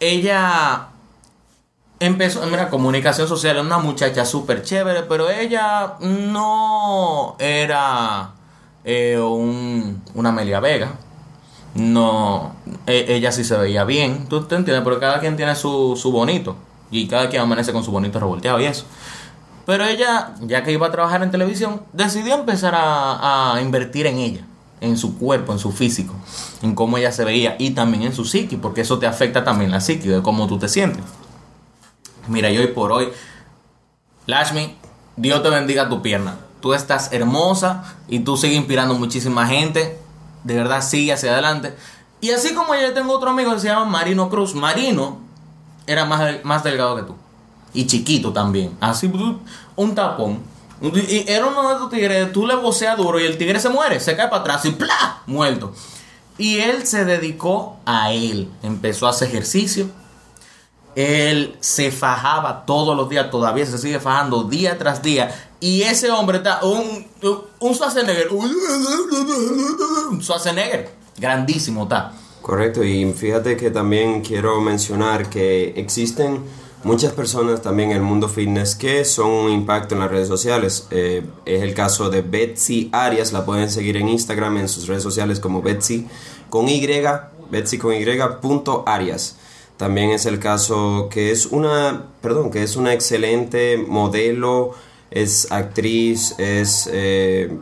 Ella 0.00 0.88
empezó, 2.00 2.44
mira, 2.46 2.70
comunicación 2.70 3.28
social, 3.28 3.58
una 3.58 3.78
muchacha 3.78 4.24
súper 4.24 4.62
chévere, 4.62 5.02
pero 5.02 5.30
ella 5.30 5.94
no 6.00 7.36
era 7.38 8.30
eh, 8.84 9.18
un, 9.18 10.02
una 10.14 10.28
Amelia 10.30 10.60
Vega. 10.60 10.92
No, 11.74 12.54
e- 12.86 13.06
ella 13.08 13.32
sí 13.32 13.42
se 13.42 13.56
veía 13.56 13.84
bien, 13.84 14.28
tú 14.28 14.44
te 14.44 14.54
entiendes, 14.54 14.84
pero 14.84 15.00
cada 15.00 15.18
quien 15.20 15.36
tiene 15.36 15.56
su, 15.56 15.96
su 15.96 16.12
bonito 16.12 16.56
y 16.90 17.08
cada 17.08 17.28
quien 17.28 17.42
amanece 17.42 17.72
con 17.72 17.82
su 17.82 17.90
bonito 17.90 18.20
revolteado 18.20 18.60
y 18.60 18.66
eso. 18.66 18.84
Pero 19.66 19.84
ella, 19.84 20.34
ya 20.42 20.62
que 20.62 20.72
iba 20.72 20.86
a 20.86 20.92
trabajar 20.92 21.22
en 21.22 21.30
televisión, 21.30 21.80
decidió 21.92 22.34
empezar 22.34 22.74
a, 22.76 23.54
a 23.54 23.62
invertir 23.62 24.06
en 24.06 24.18
ella, 24.18 24.46
en 24.80 24.96
su 24.98 25.18
cuerpo, 25.18 25.52
en 25.52 25.58
su 25.58 25.72
físico, 25.72 26.14
en 26.62 26.74
cómo 26.74 26.98
ella 26.98 27.10
se 27.10 27.24
veía 27.24 27.56
y 27.58 27.70
también 27.70 28.02
en 28.04 28.14
su 28.14 28.24
psiqui, 28.24 28.56
porque 28.56 28.82
eso 28.82 28.98
te 28.98 29.06
afecta 29.06 29.42
también 29.42 29.70
la 29.72 29.80
psiqui, 29.80 30.08
de 30.08 30.22
cómo 30.22 30.46
tú 30.46 30.58
te 30.58 30.68
sientes. 30.68 31.02
Mira, 32.28 32.50
y 32.50 32.58
hoy 32.58 32.68
por 32.68 32.92
hoy, 32.92 33.08
Lashmi, 34.26 34.76
Dios 35.16 35.42
te 35.42 35.50
bendiga 35.50 35.88
tu 35.88 36.02
pierna. 36.02 36.38
Tú 36.60 36.74
estás 36.74 37.12
hermosa 37.12 37.96
y 38.08 38.20
tú 38.20 38.36
sigues 38.36 38.56
inspirando 38.56 38.94
muchísima 38.94 39.46
gente. 39.46 39.98
De 40.44 40.54
verdad, 40.54 40.82
sigue 40.82 41.12
hacia 41.12 41.32
adelante. 41.32 41.74
Y 42.20 42.30
así 42.30 42.54
como 42.54 42.74
yo 42.74 42.92
tengo 42.94 43.12
otro 43.12 43.30
amigo 43.30 43.52
que 43.52 43.60
se 43.60 43.68
llama 43.68 43.84
Marino 43.84 44.30
Cruz. 44.30 44.54
Marino 44.54 45.18
era 45.86 46.04
más, 46.06 46.44
más 46.44 46.64
delgado 46.64 46.96
que 46.96 47.02
tú. 47.02 47.14
Y 47.74 47.86
chiquito 47.86 48.32
también. 48.32 48.76
Así, 48.80 49.12
un 49.76 49.94
tapón. 49.94 50.40
Y 50.80 51.30
era 51.30 51.46
uno 51.46 51.68
de 51.68 51.74
estos 51.74 51.90
tigres, 51.90 52.32
tú 52.32 52.46
le 52.46 52.56
voceas 52.56 52.96
duro 52.96 53.20
y 53.20 53.24
el 53.24 53.38
tigre 53.38 53.60
se 53.60 53.68
muere, 53.68 54.00
se 54.00 54.16
cae 54.16 54.28
para 54.28 54.42
atrás 54.42 54.64
y 54.66 54.72
¡plá! 54.72 55.22
Muerto. 55.26 55.72
Y 56.36 56.58
él 56.58 56.86
se 56.86 57.04
dedicó 57.04 57.76
a 57.86 58.12
él. 58.12 58.50
Empezó 58.62 59.06
a 59.06 59.10
hacer 59.10 59.28
ejercicio. 59.28 59.88
Él 60.96 61.56
se 61.60 61.90
fajaba 61.90 62.64
todos 62.66 62.96
los 62.96 63.08
días, 63.08 63.30
todavía 63.30 63.66
se 63.66 63.78
sigue 63.78 64.00
fajando 64.00 64.44
día 64.44 64.78
tras 64.78 65.02
día. 65.02 65.34
Y 65.60 65.82
ese 65.82 66.10
hombre 66.10 66.38
está 66.38 66.64
un, 66.64 67.06
un 67.60 67.74
Schwarzenegger. 67.74 68.28
Un 68.32 70.20
Schwarzenegger. 70.20 70.90
Grandísimo 71.16 71.84
está. 71.84 72.12
Correcto, 72.42 72.84
y 72.84 73.10
fíjate 73.12 73.56
que 73.56 73.70
también 73.70 74.20
quiero 74.20 74.60
mencionar 74.60 75.30
que 75.30 75.72
existen 75.76 76.44
muchas 76.82 77.12
personas 77.12 77.62
también 77.62 77.90
en 77.90 77.96
el 77.96 78.02
mundo 78.02 78.28
fitness 78.28 78.74
que 78.74 79.06
son 79.06 79.30
un 79.30 79.50
impacto 79.50 79.94
en 79.94 80.00
las 80.02 80.10
redes 80.10 80.28
sociales. 80.28 80.86
Eh, 80.90 81.24
es 81.46 81.62
el 81.62 81.72
caso 81.72 82.10
de 82.10 82.20
Betsy 82.20 82.90
Arias, 82.92 83.32
la 83.32 83.46
pueden 83.46 83.70
seguir 83.70 83.96
en 83.96 84.10
Instagram, 84.10 84.58
en 84.58 84.68
sus 84.68 84.86
redes 84.86 85.02
sociales 85.02 85.40
como 85.40 85.62
Betsy 85.62 86.06
con 86.50 86.68
Y, 86.68 86.86
Betsy 87.50 87.78
con 87.78 87.94
Y, 87.94 88.04
punto 88.42 88.84
Arias. 88.86 89.36
También 89.76 90.10
es 90.10 90.26
el 90.26 90.38
caso 90.38 91.08
que 91.10 91.32
es 91.32 91.46
una, 91.46 92.06
perdón, 92.22 92.50
que 92.50 92.62
es 92.62 92.76
una 92.76 92.92
excelente 92.92 93.76
modelo, 93.76 94.72
es 95.10 95.50
actriz, 95.50 96.34
es... 96.38 96.88
eh, 96.92 97.56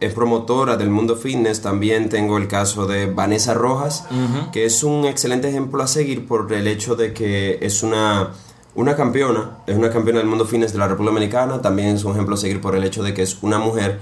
es 0.00 0.14
promotora 0.14 0.76
del 0.76 0.88
mundo 0.88 1.14
fitness. 1.14 1.60
También 1.60 2.08
tengo 2.08 2.38
el 2.38 2.48
caso 2.48 2.86
de 2.86 3.06
Vanessa 3.06 3.54
Rojas, 3.54 4.06
que 4.52 4.64
es 4.64 4.82
un 4.82 5.04
excelente 5.04 5.48
ejemplo 5.48 5.82
a 5.82 5.86
seguir 5.86 6.26
por 6.26 6.50
el 6.52 6.66
hecho 6.66 6.96
de 6.96 7.12
que 7.12 7.58
es 7.60 7.82
una, 7.82 8.30
una 8.74 8.96
campeona, 8.96 9.58
es 9.66 9.76
una 9.76 9.90
campeona 9.90 10.20
del 10.20 10.28
mundo 10.28 10.46
fitness 10.46 10.72
de 10.72 10.78
la 10.78 10.88
República 10.88 11.12
Dominicana. 11.12 11.60
También 11.60 11.88
es 11.96 12.04
un 12.04 12.12
ejemplo 12.12 12.34
a 12.34 12.38
seguir 12.38 12.60
por 12.60 12.74
el 12.74 12.84
hecho 12.84 13.02
de 13.02 13.12
que 13.12 13.22
es 13.22 13.42
una 13.42 13.58
mujer 13.58 14.00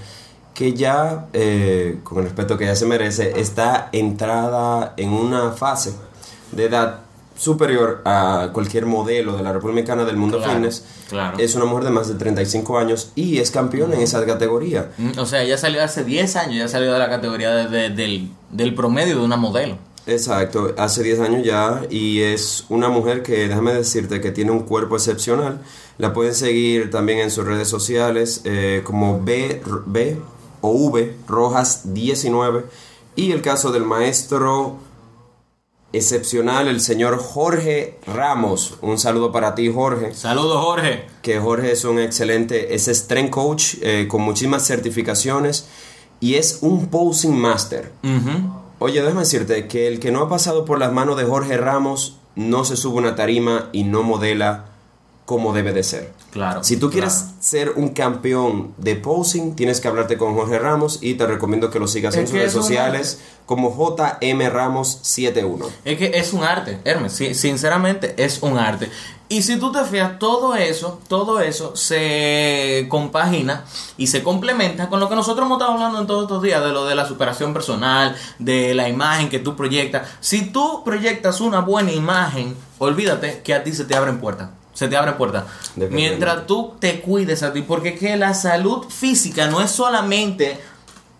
que 0.53 0.73
ya, 0.73 1.27
eh, 1.33 1.99
con 2.03 2.19
el 2.19 2.23
respeto 2.25 2.57
que 2.57 2.63
ella 2.63 2.75
se 2.75 2.85
merece, 2.85 3.39
está 3.39 3.89
entrada 3.91 4.93
en 4.97 5.09
una 5.09 5.51
fase 5.51 5.93
de 6.53 6.65
edad 6.65 7.01
superior 7.39 8.01
a 8.05 8.49
cualquier 8.53 8.85
modelo 8.85 9.37
de 9.37 9.43
la 9.43 9.53
República 9.53 9.69
Dominicana 9.95 10.05
del 10.05 10.17
mundo 10.17 10.37
Claro, 10.39 10.53
fitness. 10.53 10.83
claro. 11.07 11.37
Es 11.39 11.55
una 11.55 11.65
mujer 11.65 11.85
de 11.85 11.89
más 11.91 12.07
de 12.09 12.15
35 12.15 12.77
años 12.77 13.11
y 13.15 13.37
es 13.39 13.49
campeona 13.49 13.95
en 13.95 14.01
esa 14.01 14.25
categoría. 14.25 14.91
Mm, 14.97 15.17
O 15.17 15.25
sea, 15.25 15.43
ya 15.43 15.57
salió 15.57 15.81
hace 15.83 16.03
10 16.03 16.35
años, 16.35 16.57
ya 16.57 16.67
salió 16.67 16.91
de 16.91 16.99
la 16.99 17.09
categoría 17.09 17.51
de- 17.51 17.67
de- 17.69 17.89
del, 17.89 18.29
del 18.51 18.75
promedio 18.75 19.17
de 19.17 19.23
una 19.23 19.37
modelo. 19.37 19.77
Exacto, 20.05 20.73
hace 20.77 21.03
10 21.03 21.19
años 21.19 21.45
ya 21.45 21.81
y 21.89 22.21
es 22.21 22.65
una 22.69 22.89
mujer 22.89 23.21
que, 23.21 23.47
déjame 23.47 23.73
decirte, 23.73 24.19
que 24.21 24.31
tiene 24.31 24.51
un 24.51 24.61
cuerpo 24.61 24.95
excepcional. 24.95 25.61
La 25.97 26.13
pueden 26.13 26.33
seguir 26.33 26.89
también 26.89 27.19
en 27.19 27.29
sus 27.31 27.45
redes 27.45 27.67
sociales 27.67 28.41
eh, 28.43 28.81
como 28.83 29.21
B, 29.23 29.61
B 29.85 30.17
o 30.61 30.71
V 30.71 31.15
Rojas 31.27 31.93
19 31.93 32.65
y 33.15 33.31
el 33.33 33.41
caso 33.41 33.71
del 33.71 33.83
maestro 33.83 34.77
excepcional, 35.93 36.67
el 36.67 36.81
señor 36.81 37.17
Jorge 37.17 37.99
Ramos. 38.05 38.75
Un 38.81 38.97
saludo 38.97 39.31
para 39.31 39.55
ti, 39.55 39.71
Jorge. 39.71 40.13
Saludos, 40.13 40.63
Jorge. 40.63 41.05
que 41.21 41.39
Jorge 41.39 41.71
es 41.71 41.83
un 41.85 41.99
excelente, 41.99 42.75
es 42.75 42.87
strength 42.87 43.31
coach 43.31 43.75
eh, 43.81 44.07
con 44.07 44.21
muchísimas 44.21 44.65
certificaciones 44.65 45.67
y 46.19 46.35
es 46.35 46.59
un 46.61 46.87
posing 46.87 47.35
master. 47.35 47.91
Oye, 48.79 49.01
déjame 49.01 49.21
decirte 49.21 49.67
que 49.67 49.87
el 49.87 49.99
que 49.99 50.11
no 50.11 50.21
ha 50.21 50.29
pasado 50.29 50.65
por 50.65 50.79
las 50.79 50.91
manos 50.93 51.17
de 51.17 51.25
Jorge 51.25 51.57
Ramos 51.57 52.17
no 52.35 52.63
se 52.65 52.77
sube 52.77 52.97
una 52.97 53.15
tarima 53.15 53.69
y 53.73 53.83
no 53.83 54.03
modela 54.03 54.65
como 55.29 55.53
debe 55.53 55.73
de 55.73 55.83
ser. 55.83 56.11
Claro. 56.31 56.63
Si 56.63 56.75
tú 56.77 56.89
claro. 56.89 57.07
quieres 57.07 57.25
ser 57.39 57.73
un 57.75 57.89
campeón 57.89 58.73
de 58.77 58.95
posing, 58.95 59.55
tienes 59.55 59.79
que 59.79 59.87
hablarte 59.87 60.17
con 60.17 60.33
Jorge 60.33 60.57
Ramos 60.57 60.97
y 61.03 61.13
te 61.13 61.27
recomiendo 61.27 61.69
que 61.69 61.77
lo 61.77 61.87
sigas 61.87 62.15
Es 62.15 62.21
en 62.21 62.27
sus 62.27 62.35
redes 62.35 62.55
una- 62.55 62.63
sociales 62.63 63.19
como 63.45 63.69
JM 63.69 64.49
Ramos 64.49 64.97
71. 65.03 65.67
Es 65.85 65.99
que 65.99 66.13
es 66.15 66.33
un 66.33 66.43
arte, 66.43 66.79
Hermes, 66.83 67.13
sí, 67.13 67.35
sinceramente 67.35 68.15
es 68.17 68.41
un 68.41 68.57
arte. 68.57 68.89
Y 69.31 69.43
si 69.43 69.57
tú 69.57 69.71
te 69.71 69.83
fijas, 69.85 70.17
todo 70.17 70.55
eso, 70.55 70.99
todo 71.07 71.39
eso 71.41 71.75
se 71.75 72.87
compagina 72.89 73.65
y 73.97 74.07
se 74.07 74.23
complementa 74.23 74.89
con 74.89 74.99
lo 74.99 75.09
que 75.09 75.15
nosotros 75.15 75.45
hemos 75.45 75.57
estado 75.59 75.73
hablando 75.73 76.01
en 76.01 76.07
todos 76.07 76.23
estos 76.23 76.41
días, 76.41 76.63
de 76.63 76.71
lo 76.71 76.85
de 76.85 76.95
la 76.95 77.07
superación 77.07 77.53
personal, 77.53 78.15
de 78.39 78.73
la 78.73 78.89
imagen 78.89 79.29
que 79.29 79.37
tú 79.37 79.55
proyectas. 79.55 80.07
Si 80.21 80.45
tú 80.51 80.81
proyectas 80.83 81.39
una 81.39 81.59
buena 81.59 81.91
imagen, 81.91 82.55
olvídate 82.79 83.41
que 83.43 83.53
a 83.53 83.63
ti 83.63 83.73
se 83.73 83.85
te 83.85 83.95
abren 83.95 84.19
puertas. 84.19 84.49
Se 84.73 84.87
te 84.87 84.95
abren 84.95 85.17
puertas. 85.17 85.45
Mientras 85.75 86.47
tú 86.47 86.75
te 86.79 87.01
cuides 87.01 87.43
a 87.43 87.51
ti, 87.51 87.61
porque 87.61 87.89
es 87.89 87.99
que 87.99 88.15
la 88.15 88.33
salud 88.33 88.85
física 88.89 89.47
no 89.47 89.61
es 89.61 89.71
solamente 89.71 90.59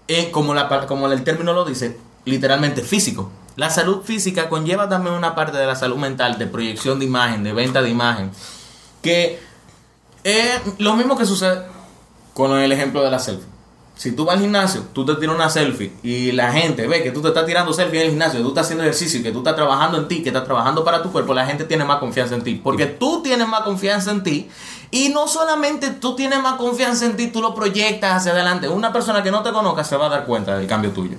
eh, 0.08 0.32
como, 0.32 0.54
la, 0.54 0.88
como 0.88 1.08
el 1.12 1.24
término 1.24 1.54
lo 1.54 1.66
dice, 1.66 1.98
literalmente 2.26 2.82
físico. 2.82 3.32
La 3.56 3.70
salud 3.70 4.04
física 4.04 4.48
conlleva 4.48 4.88
también 4.88 5.16
una 5.16 5.36
parte 5.36 5.58
de 5.58 5.66
la 5.66 5.76
salud 5.76 5.98
mental, 5.98 6.38
de 6.38 6.48
proyección 6.48 7.00
de 7.00 7.06
imagen, 7.06 7.44
de 7.44 7.52
venta 7.52 7.82
de 7.82 7.90
imagen, 7.90 8.32
que 9.02 9.40
es 10.24 10.62
lo 10.78 10.96
mismo 10.96 11.18
que 11.18 11.26
sucede 11.26 11.64
con 12.34 12.58
el 12.58 12.72
ejemplo 12.72 13.04
de 13.04 13.12
la 13.12 13.20
selfie. 13.20 13.59
Si 14.00 14.14
tú 14.14 14.24
vas 14.24 14.38
al 14.38 14.42
gimnasio, 14.44 14.86
tú 14.94 15.06
te 15.06 15.14
tiras 15.16 15.36
una 15.36 15.50
selfie 15.50 15.92
y 16.04 16.32
la 16.32 16.54
gente 16.54 16.88
ve 16.88 17.04
que 17.04 17.12
tú 17.12 17.22
te 17.22 17.28
estás 17.28 17.46
tirando 17.46 17.74
selfie 17.74 18.00
en 18.00 18.06
el 18.06 18.12
gimnasio, 18.12 18.40
que 18.40 18.44
tú 18.44 18.48
estás 18.48 18.68
haciendo 18.68 18.86
ejercicio, 18.86 19.22
que 19.22 19.34
tú 19.34 19.40
estás 19.40 19.58
trabajando 19.58 19.98
en 19.98 20.08
ti, 20.08 20.24
que 20.24 20.30
estás 20.30 20.46
trabajando 20.46 20.86
para 20.86 21.04
tu 21.04 21.12
cuerpo, 21.12 21.34
la 21.34 21.46
gente 21.46 21.66
tiene 21.66 21.84
más 21.84 21.98
confianza 21.98 22.34
en 22.36 22.42
ti. 22.42 22.62
Porque 22.64 22.86
tú 22.86 23.22
tienes 23.22 23.46
más 23.46 23.64
confianza 23.64 24.12
en 24.12 24.24
ti 24.24 24.50
y 24.90 25.10
no 25.10 25.28
solamente 25.28 25.90
tú 25.90 26.16
tienes 26.16 26.42
más 26.42 26.54
confianza 26.54 27.08
en 27.08 27.18
ti, 27.18 27.28
tú 27.28 27.42
lo 27.42 27.54
proyectas 27.54 28.16
hacia 28.16 28.32
adelante. 28.32 28.70
Una 28.70 28.94
persona 28.94 29.22
que 29.22 29.32
no 29.32 29.44
te 29.44 29.52
conozca 29.52 29.84
se 29.84 29.98
va 29.98 30.06
a 30.06 30.10
dar 30.10 30.26
cuenta 30.26 30.58
del 30.58 30.66
cambio 30.66 30.92
tuyo. 30.92 31.18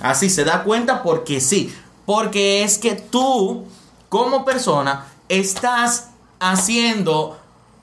Así 0.00 0.30
se 0.30 0.44
da 0.44 0.62
cuenta 0.62 1.02
porque 1.02 1.38
sí. 1.38 1.70
Porque 2.06 2.62
es 2.62 2.78
que 2.78 2.94
tú, 2.94 3.66
como 4.08 4.46
persona, 4.46 5.04
estás 5.28 6.08
haciendo 6.40 7.36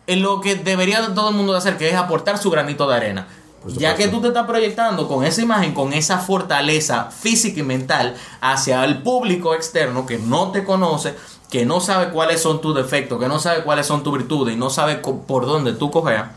lo 0.08 0.42
que 0.42 0.56
debería 0.56 1.04
de 1.04 1.14
todo 1.14 1.30
el 1.30 1.36
mundo 1.36 1.56
hacer, 1.56 1.78
que 1.78 1.88
es 1.88 1.96
aportar 1.96 2.40
su 2.40 2.50
granito 2.50 2.90
de 2.90 2.96
arena. 2.96 3.28
Ya 3.68 3.96
que 3.96 4.08
tú 4.08 4.22
te 4.22 4.30
estás 4.30 4.48
proyectando 4.48 5.08
con 5.08 5.26
esa 5.26 5.42
imagen, 5.42 5.74
con 5.74 5.92
esa 5.94 6.20
fortaleza 6.20 7.10
física 7.12 7.60
y 7.60 7.64
mental 7.64 8.16
hacia 8.40 8.86
el 8.86 9.02
público 9.02 9.54
externo 9.54 10.06
que 10.06 10.18
no 10.18 10.52
te 10.52 10.64
conoce, 10.64 11.16
que 11.50 11.66
no 11.66 11.82
sabe 11.82 12.12
cuáles 12.12 12.42
son 12.42 12.62
tus 12.62 12.76
defectos, 12.76 13.20
que 13.20 13.28
no 13.28 13.40
sabe 13.40 13.64
cuáles 13.64 13.86
son 13.86 14.04
tus 14.04 14.14
virtudes 14.14 14.56
y 14.56 14.58
no 14.58 14.70
sabe 14.70 14.96
por 14.96 15.46
dónde 15.46 15.74
tú 15.74 15.92
cojeas, 15.92 16.30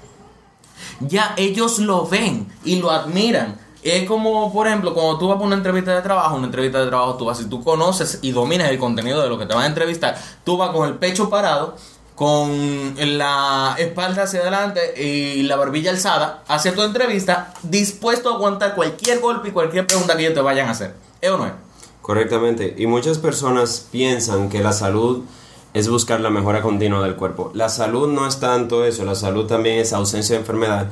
ya 1.00 1.35
ellos 1.37 1.79
lo 1.79 2.07
ven 2.07 2.52
y 2.64 2.76
lo 2.76 2.91
admiran. 2.91 3.61
Es 3.83 4.07
como, 4.07 4.52
por 4.52 4.69
ejemplo, 4.69 4.95
cuando 4.95 5.19
tú 5.19 5.29
vas 5.29 5.37
para 5.37 5.47
una 5.47 5.57
entrevista 5.57 5.95
de 5.95 6.02
trabajo, 6.02 6.37
una 6.37 6.47
entrevista 6.47 6.81
de 6.81 6.87
trabajo, 6.87 7.14
tú 7.14 7.25
vas, 7.25 7.38
si 7.38 7.47
tú 7.47 7.64
conoces 7.64 8.21
y 8.23 8.31
dominas 8.31 8.71
el 8.71 8.79
contenido 8.79 9.21
de 9.21 9.29
lo 9.29 9.38
que 9.38 9.47
te 9.47 9.55
van 9.55 9.64
a 9.64 9.67
entrevistar, 9.67 10.17
tú 10.45 10.57
vas 10.57 10.71
con 10.71 10.88
el 10.88 10.95
pecho 10.95 11.29
parado, 11.29 11.76
con 12.14 12.95
la 12.97 13.75
espalda 13.78 14.25
hacia 14.25 14.40
adelante 14.40 15.00
y 15.02 15.42
la 15.42 15.57
barbilla 15.57 15.90
alzada 15.90 16.42
hacia 16.47 16.75
tu 16.75 16.83
entrevista, 16.83 17.54
dispuesto 17.62 18.31
a 18.31 18.35
aguantar 18.35 18.75
cualquier 18.75 19.21
golpe 19.21 19.49
y 19.49 19.52
cualquier 19.52 19.87
pregunta 19.87 20.16
que 20.16 20.23
ellos 20.23 20.35
te 20.35 20.40
vayan 20.40 20.69
a 20.69 20.73
hacer. 20.73 20.95
¿Es 21.21 21.31
o 21.31 21.38
no 21.38 21.47
es? 21.47 21.52
Correctamente. 22.02 22.75
Y 22.76 22.87
muchas 22.87 23.19
personas 23.19 23.87
piensan 23.90 24.49
que 24.49 24.61
la 24.61 24.73
salud 24.73 25.25
es 25.73 25.88
buscar 25.88 26.21
la 26.21 26.31
mejora 26.31 26.61
continua 26.61 27.02
del 27.02 27.16
cuerpo. 27.16 27.50
La 27.54 27.69
salud 27.69 28.12
no 28.12 28.26
es 28.26 28.40
tanto 28.40 28.85
eso, 28.85 29.04
la 29.04 29.14
salud 29.14 29.47
también 29.47 29.78
es 29.78 29.92
ausencia 29.92 30.35
de 30.35 30.40
enfermedad. 30.40 30.88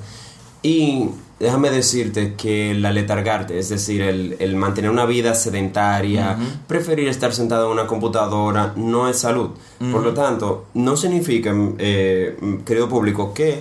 Y 0.62 1.08
déjame 1.38 1.70
decirte 1.70 2.34
que 2.34 2.74
la 2.74 2.92
letargarte, 2.92 3.58
es 3.58 3.70
decir, 3.70 4.02
el, 4.02 4.36
el 4.40 4.56
mantener 4.56 4.90
una 4.90 5.06
vida 5.06 5.34
sedentaria, 5.34 6.36
preferir 6.66 7.08
estar 7.08 7.32
sentado 7.32 7.66
en 7.66 7.72
una 7.72 7.86
computadora, 7.86 8.74
no 8.76 9.08
es 9.08 9.18
salud. 9.18 9.50
Por 9.92 10.02
lo 10.02 10.12
tanto, 10.12 10.66
no 10.74 10.96
significa, 10.96 11.54
eh, 11.78 12.36
querido 12.66 12.88
público, 12.90 13.32
que 13.32 13.60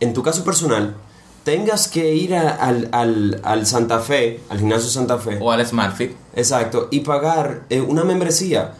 en 0.00 0.12
tu 0.12 0.22
caso 0.22 0.44
personal 0.44 0.94
tengas 1.42 1.88
que 1.88 2.14
ir 2.14 2.34
a- 2.34 2.50
al, 2.54 2.88
al- 2.92 3.40
al 3.44 3.66
Santa 3.66 4.00
Fe, 4.00 4.40
al 4.50 4.58
gimnasio 4.58 4.90
Santa 4.90 5.16
Fe, 5.16 5.38
O 5.40 5.50
al 5.52 5.64
SmartFit. 5.66 6.12
Exacto, 6.34 6.88
y 6.90 7.00
pagar 7.00 7.62
eh, 7.70 7.80
una 7.80 8.04
membresía, 8.04 8.74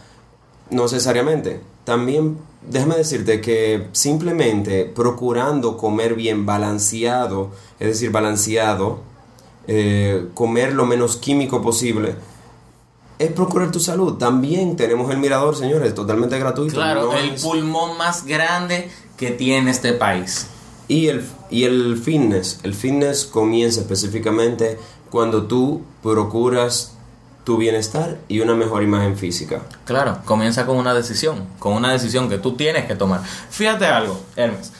no 0.69 0.83
necesariamente. 0.83 1.61
También 1.87 2.37
déjame 2.69 2.97
decirte 2.97 3.39
que 3.39 3.87
simplemente 3.93 4.83
procurando 4.83 5.77
comer 5.77 6.15
bien 6.15 6.45
balanceado, 6.45 7.51
es 7.79 7.87
decir, 7.87 8.11
balanceado, 8.11 8.99
eh, 9.67 10.27
comer 10.33 10.73
lo 10.73 10.85
menos 10.85 11.15
químico 11.15 11.61
posible, 11.61 12.15
es 13.19 13.31
procurar 13.31 13.71
tu 13.71 13.79
salud. 13.79 14.15
También 14.17 14.75
tenemos 14.75 15.09
el 15.11 15.17
mirador, 15.19 15.55
señores, 15.55 15.95
totalmente 15.95 16.37
gratuito. 16.37 16.73
Claro, 16.75 17.05
no 17.05 17.17
el 17.17 17.35
es- 17.35 17.41
pulmón 17.41 17.97
más 17.97 18.25
grande 18.25 18.91
que 19.15 19.31
tiene 19.31 19.71
este 19.71 19.93
país. 19.93 20.47
Y 20.89 21.07
el, 21.07 21.25
y 21.49 21.63
el 21.63 21.95
fitness, 21.95 22.59
el 22.63 22.73
fitness 22.73 23.23
comienza 23.23 23.79
específicamente 23.79 24.77
cuando 25.09 25.43
tú 25.47 25.83
procuras 26.03 26.96
tu 27.47 27.55
bienestar 27.55 28.17
y 28.27 28.41
una 28.41 28.55
mejor 28.55 28.83
imagen 28.83 29.17
física. 29.17 29.61
Claro, 29.85 30.19
comienza 30.25 30.65
con 30.65 30.75
una 30.75 30.93
decisión, 30.93 31.47
con 31.59 31.71
una 31.71 31.93
decisión 31.93 32.27
que 32.27 32.37
tú 32.37 32.57
tienes 32.57 32.83
que 32.87 32.95
tomar. 32.97 33.21
Fíjate 33.23 33.85
algo, 33.85 34.19
Hermes. 34.35 34.73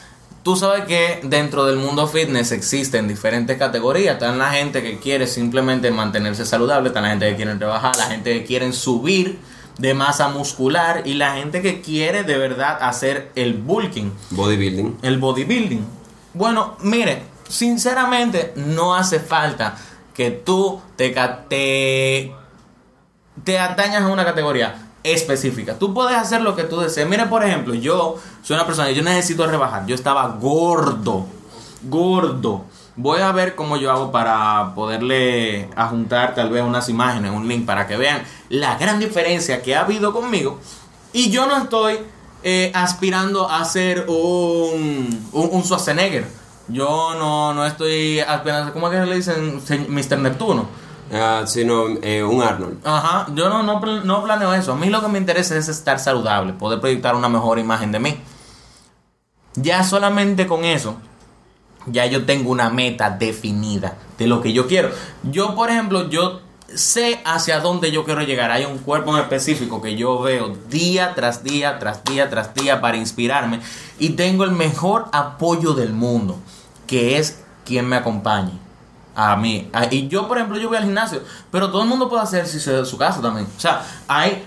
Tú 0.44 0.58
sabes 0.58 0.84
que 0.84 1.22
dentro 1.24 1.64
del 1.64 1.78
mundo 1.78 2.08
fitness 2.08 2.52
existen 2.52 3.08
diferentes 3.08 3.58
categorías. 3.58 4.16
Está 4.16 4.36
la 4.36 4.52
gente 4.52 4.84
que 4.84 5.00
quiere 5.00 5.28
simplemente 5.28 5.92
mantenerse 5.92 6.46
saludable, 6.46 6.90
está 6.90 7.00
la 7.00 7.12
gente 7.12 7.30
que 7.30 7.38
quiere 7.38 7.54
rebajar, 7.54 7.96
la 7.96 8.08
gente 8.08 8.34
que 8.34 8.44
quiere 8.44 8.74
subir 8.74 9.40
de 9.78 9.94
masa 9.94 10.28
muscular 10.28 11.04
y 11.06 11.14
la 11.14 11.36
gente 11.36 11.62
que 11.62 11.80
quiere 11.80 12.24
de 12.24 12.38
verdad 12.38 12.80
hacer 12.82 13.32
el 13.36 13.54
bulking, 13.54 14.12
Bodybuilding. 14.32 14.98
el 15.04 15.20
bodybuilding. 15.20 15.86
Bueno, 16.34 16.76
mire, 16.82 17.22
sinceramente 17.48 18.52
no 18.58 18.94
hace 18.94 19.22
falta 19.22 19.78
que 20.14 20.32
tú 20.32 20.82
te, 20.98 21.16
te 21.48 22.34
te 23.44 23.60
atañas 23.60 24.04
a 24.04 24.08
una 24.08 24.26
categoría 24.26 24.88
específica. 25.04 25.78
Tú 25.78 25.94
puedes 25.94 26.18
hacer 26.18 26.42
lo 26.42 26.56
que 26.56 26.64
tú 26.64 26.80
desees. 26.80 27.08
Mira, 27.08 27.30
por 27.30 27.44
ejemplo, 27.44 27.74
yo 27.74 28.18
soy 28.44 28.56
una 28.56 28.66
persona, 28.66 28.92
yo 28.92 29.04
necesito 29.04 29.48
rebajar. 29.48 29.86
Yo 29.86 29.96
estaba 29.96 30.28
gordo, 30.28 31.26
gordo. 31.84 32.66
Voy 32.96 33.22
a 33.22 33.32
ver 33.32 33.56
cómo 33.56 33.78
yo 33.78 33.92
hago 33.92 34.12
para 34.12 34.74
poderle 34.74 35.70
adjuntar 35.76 36.34
tal 36.34 36.50
vez 36.50 36.64
unas 36.64 36.90
imágenes, 36.90 37.32
un 37.32 37.48
link 37.48 37.66
para 37.66 37.86
que 37.86 37.96
vean 37.96 38.24
la 38.50 38.76
gran 38.78 39.00
diferencia 39.00 39.62
que 39.62 39.76
ha 39.76 39.82
habido 39.82 40.12
conmigo. 40.14 40.60
Y 41.14 41.30
yo 41.30 41.46
no 41.46 41.58
estoy 41.58 42.00
eh, 42.44 42.72
aspirando 42.74 43.50
a 43.50 43.64
ser 43.66 44.06
un, 44.08 45.30
un, 45.32 45.64
Schwarzenegger. 45.64 46.28
Yo 46.70 47.14
no, 47.18 47.54
no 47.54 47.66
estoy 47.66 48.20
aspirando, 48.20 48.74
¿cómo 48.74 48.90
que 48.90 48.98
le 48.98 49.16
dicen? 49.16 49.62
Mr. 49.90 50.18
Neptuno. 50.18 50.68
Ah, 51.12 51.44
sino 51.46 51.88
eh, 52.02 52.24
un 52.24 52.42
Arnold. 52.42 52.86
Ajá, 52.86 53.28
yo 53.34 53.50
no, 53.50 53.64
no, 53.64 53.80
no 53.80 54.24
planeo 54.24 54.54
eso. 54.54 54.74
A 54.74 54.76
mí 54.76 54.90
lo 54.90 55.02
que 55.02 55.08
me 55.08 55.20
interesa 55.20 55.56
es 55.58 55.70
estar 55.70 56.00
saludable, 56.00 56.54
poder 56.54 56.80
proyectar 56.80 57.16
una 57.16 57.30
mejor 57.30 57.60
imagen 57.60 57.92
de 57.92 58.00
mí. 58.00 58.18
Ya 59.56 59.84
solamente 59.84 60.46
con 60.48 60.66
eso, 60.66 60.98
ya 61.88 62.06
yo 62.06 62.26
tengo 62.26 62.52
una 62.52 62.70
meta 62.70 63.10
definida 63.10 63.98
de 64.18 64.28
lo 64.28 64.42
que 64.42 64.54
yo 64.54 64.68
quiero. 64.68 64.92
Yo, 65.24 65.56
por 65.56 65.70
ejemplo, 65.70 66.10
yo 66.10 66.42
sé 66.74 67.22
hacia 67.26 67.60
dónde 67.60 67.92
yo 67.92 68.04
quiero 68.04 68.22
llegar. 68.22 68.52
Hay 68.52 68.66
un 68.66 68.78
cuerpo 68.80 69.16
en 69.16 69.24
específico 69.24 69.82
que 69.82 69.96
yo 69.96 70.20
veo 70.20 70.56
día 70.70 71.14
tras 71.16 71.44
día, 71.44 71.80
tras 71.80 72.04
día, 72.04 72.30
tras 72.30 72.54
día 72.54 72.82
para 72.82 72.98
inspirarme. 72.98 73.62
Y 74.00 74.10
tengo 74.10 74.44
el 74.44 74.52
mejor 74.52 75.06
apoyo 75.12 75.74
del 75.74 75.94
mundo, 75.94 76.38
que 76.86 77.18
es 77.18 77.44
quien 77.66 77.88
me 77.88 77.96
acompañe. 77.96 78.67
A 79.20 79.36
mí. 79.36 79.68
A- 79.74 79.88
Y 79.92 80.08
yo, 80.08 80.28
por 80.28 80.38
ejemplo, 80.38 80.60
yo 80.60 80.68
voy 80.70 80.78
al 80.78 80.84
gimnasio, 80.84 81.22
pero 81.52 81.72
todo 81.72 81.82
el 81.82 81.90
mundo 81.90 82.08
puede 82.08 82.22
hacer 82.22 82.40
ejercicio 82.42 82.78
de 82.78 82.86
su 82.86 82.98
casa 83.00 83.20
también. 83.20 83.48
O 83.58 83.60
sea, 83.60 83.84
hay 84.08 84.46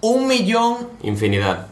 un 0.00 0.26
millón 0.26 0.88
Infinidad. 1.02 1.68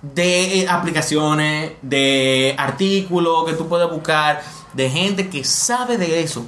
de 0.00 0.60
eh, 0.60 0.68
aplicaciones, 0.68 1.72
de 1.82 2.54
artículos 2.56 3.44
que 3.46 3.54
tú 3.54 3.66
puedes 3.68 3.90
buscar, 3.90 4.42
de 4.74 4.88
gente 4.88 5.28
que 5.28 5.42
sabe 5.42 5.98
de 5.98 6.20
eso, 6.22 6.46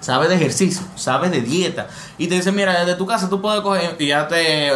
sabe 0.00 0.28
de 0.28 0.36
ejercicio, 0.36 0.82
sabe 0.96 1.28
de 1.28 1.42
dieta. 1.42 1.88
Y 2.16 2.26
te 2.28 2.36
dice, 2.36 2.50
mira, 2.50 2.80
desde 2.80 2.94
tu 2.96 3.04
casa 3.06 3.28
tú 3.28 3.42
puedes 3.42 3.60
coger 3.60 3.96
y 3.98 4.08
darte 4.08 4.70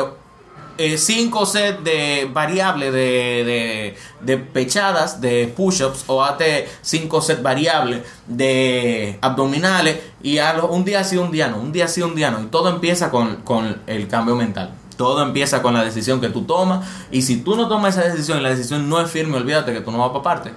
eh, 0.78 0.96
cinco 0.96 1.44
sets 1.44 1.84
de 1.84 2.30
variables 2.32 2.92
de, 2.92 2.98
de, 2.98 3.96
de 4.22 4.38
pechadas, 4.38 5.20
de 5.20 5.52
push-ups, 5.54 6.04
o 6.06 6.22
hazte 6.22 6.68
cinco 6.80 7.20
sets 7.20 7.42
variables 7.42 8.02
de 8.26 9.18
abdominales, 9.20 9.98
y 10.22 10.38
hazlo 10.38 10.68
un 10.68 10.84
día 10.84 11.04
sí, 11.04 11.16
un 11.16 11.30
día 11.30 11.48
no, 11.48 11.58
un 11.58 11.72
día 11.72 11.88
sí, 11.88 12.00
un 12.00 12.14
día 12.14 12.30
no. 12.30 12.40
Y 12.42 12.46
todo 12.46 12.70
empieza 12.70 13.10
con, 13.10 13.36
con 13.42 13.82
el 13.86 14.08
cambio 14.08 14.36
mental. 14.36 14.74
Todo 14.96 15.22
empieza 15.22 15.62
con 15.62 15.74
la 15.74 15.84
decisión 15.84 16.20
que 16.20 16.28
tú 16.28 16.42
tomas. 16.42 16.88
Y 17.12 17.22
si 17.22 17.36
tú 17.36 17.54
no 17.54 17.68
tomas 17.68 17.96
esa 17.96 18.08
decisión 18.08 18.38
y 18.38 18.42
la 18.42 18.50
decisión 18.50 18.88
no 18.88 19.00
es 19.00 19.08
firme, 19.08 19.36
olvídate 19.36 19.72
que 19.72 19.80
tú 19.80 19.92
no 19.92 19.98
vas 19.98 20.10
para 20.10 20.22
parte. 20.22 20.50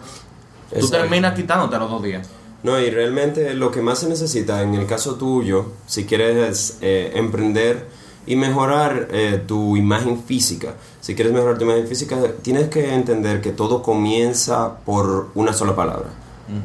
Tú 0.80 0.90
terminas 0.90 1.36
quitándote 1.36 1.76
a 1.76 1.80
los 1.80 1.92
dos 1.92 2.02
días. 2.02 2.28
No, 2.64 2.80
y 2.80 2.90
realmente 2.90 3.54
lo 3.54 3.72
que 3.72 3.82
más 3.82 4.00
se 4.00 4.10
necesita 4.10 4.62
en 4.62 4.76
el 4.76 4.86
caso 4.86 5.16
tuyo, 5.16 5.74
si 5.88 6.06
quieres 6.06 6.78
eh, 6.82 7.12
emprender 7.16 7.88
y 8.28 8.36
mejorar 8.36 9.08
eh, 9.12 9.44
tu 9.48 9.76
imagen 9.78 10.22
física, 10.24 10.76
si 11.02 11.16
quieres 11.16 11.34
mejorar 11.34 11.58
tu 11.58 11.64
imagen 11.66 11.88
física, 11.88 12.18
tienes 12.42 12.70
que 12.70 12.94
entender 12.94 13.42
que 13.42 13.52
todo 13.52 13.82
comienza 13.82 14.78
por 14.86 15.30
una 15.36 15.54
sola 15.54 15.76
palabra, 15.76 16.10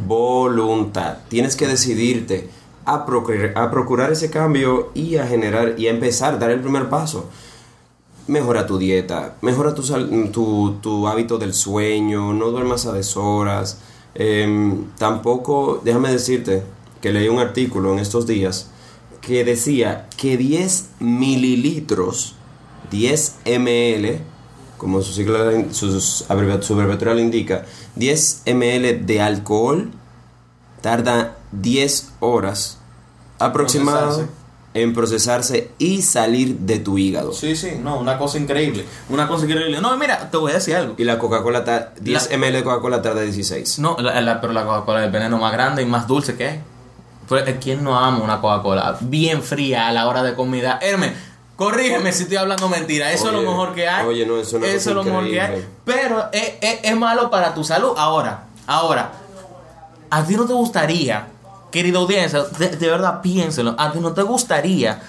voluntad. 0.06 1.18
Tienes 1.28 1.56
que 1.56 1.66
decidirte 1.66 2.48
a 2.84 3.04
procurar, 3.06 3.52
a 3.56 3.70
procurar 3.70 4.12
ese 4.12 4.30
cambio 4.30 4.90
y 4.94 5.16
a 5.16 5.26
generar 5.26 5.74
y 5.78 5.86
a 5.86 5.90
empezar, 5.90 6.38
dar 6.38 6.50
el 6.50 6.60
primer 6.60 6.88
paso. 6.88 7.26
Mejora 8.28 8.66
tu 8.66 8.76
dieta, 8.76 9.36
mejora 9.40 9.72
tu, 9.74 9.82
sal- 9.82 10.30
tu, 10.32 10.76
tu 10.82 11.06
hábito 11.06 11.38
del 11.38 11.54
sueño, 11.54 12.32
no 12.34 12.50
duermas 12.50 12.84
a 12.86 12.92
deshoras. 12.92 13.78
Em, 14.14 14.86
tampoco, 14.98 15.80
déjame 15.84 16.10
decirte 16.10 16.62
que 17.00 17.12
leí 17.12 17.28
un 17.28 17.38
artículo 17.38 17.92
en 17.92 18.00
estos 18.00 18.26
días 18.26 18.70
que 19.26 19.44
decía 19.44 20.06
que 20.16 20.36
10 20.36 20.90
mililitros, 21.00 22.36
10 22.92 23.34
ml, 23.44 24.20
como 24.78 25.02
su 25.02 25.12
sigla, 25.12 25.40
abrevi- 25.40 25.72
su 26.62 26.74
abreviatura 26.74 27.12
lo 27.14 27.20
indica, 27.20 27.64
10 27.96 28.42
ml 28.46 29.04
de 29.04 29.20
alcohol 29.20 29.90
tarda 30.80 31.36
10 31.50 32.10
horas 32.20 32.78
aproximado 33.40 34.06
Procesarse. 34.06 34.30
en 34.74 34.92
procesarse 34.94 35.70
y 35.78 36.02
salir 36.02 36.58
de 36.58 36.78
tu 36.78 36.96
hígado. 36.98 37.32
Sí, 37.32 37.56
sí, 37.56 37.72
no, 37.82 37.98
una 37.98 38.18
cosa 38.18 38.38
increíble. 38.38 38.84
Una 39.08 39.26
cosa 39.26 39.46
increíble. 39.46 39.80
No, 39.80 39.96
mira, 39.96 40.30
te 40.30 40.36
voy 40.36 40.52
a 40.52 40.54
decir 40.54 40.76
algo. 40.76 40.94
Y 40.98 41.04
la 41.04 41.18
Coca-Cola, 41.18 41.64
ta- 41.64 41.92
10 42.00 42.30
ml 42.38 42.52
de 42.52 42.62
Coca-Cola 42.62 43.02
tarda 43.02 43.22
16. 43.22 43.78
No, 43.80 43.96
la- 43.98 44.20
la- 44.20 44.40
pero 44.40 44.52
la 44.52 44.64
Coca-Cola 44.64 45.00
es 45.00 45.06
el 45.06 45.12
veneno 45.12 45.38
más 45.38 45.52
grande 45.52 45.82
y 45.82 45.86
más 45.86 46.06
dulce 46.06 46.36
que 46.36 46.48
es. 46.48 46.56
¿Quién 47.60 47.82
no 47.84 47.98
ama 47.98 48.18
una 48.22 48.40
Coca-Cola 48.40 48.96
bien 49.00 49.42
fría 49.42 49.88
a 49.88 49.92
la 49.92 50.06
hora 50.06 50.22
de 50.22 50.34
comida? 50.34 50.78
Hermes, 50.80 51.12
corrígeme 51.56 52.12
si 52.12 52.22
estoy 52.24 52.36
hablando 52.36 52.68
mentira. 52.68 53.10
Eso 53.12 53.26
es 53.28 53.32
lo 53.32 53.42
mejor 53.42 53.74
que 53.74 53.88
hay. 53.88 54.06
oye, 54.06 54.26
no, 54.26 54.38
Eso 54.38 54.58
cosa 54.60 54.66
es 54.72 54.86
lo 54.86 55.02
mejor 55.04 55.24
que 55.24 55.40
hay. 55.40 55.66
Pero 55.84 56.26
es, 56.32 56.54
es- 56.60 56.80
es 56.82 56.96
malo 56.96 57.30
para 57.30 57.52
tu 57.54 57.64
salud. 57.64 57.92
Ahora, 57.96 58.44
ahora, 58.66 59.10
¿a 60.10 60.24
ti 60.24 60.36
no 60.36 60.44
te 60.46 60.52
gustaría, 60.52 61.26
querido 61.70 62.00
audiencia, 62.00 62.42
de, 62.58 62.68
de 62.76 62.88
verdad 62.88 63.20
piénselo, 63.22 63.74
¿a 63.78 63.90
ti 63.92 63.98
no 63.98 64.12
te 64.12 64.22
gustaría 64.22 65.00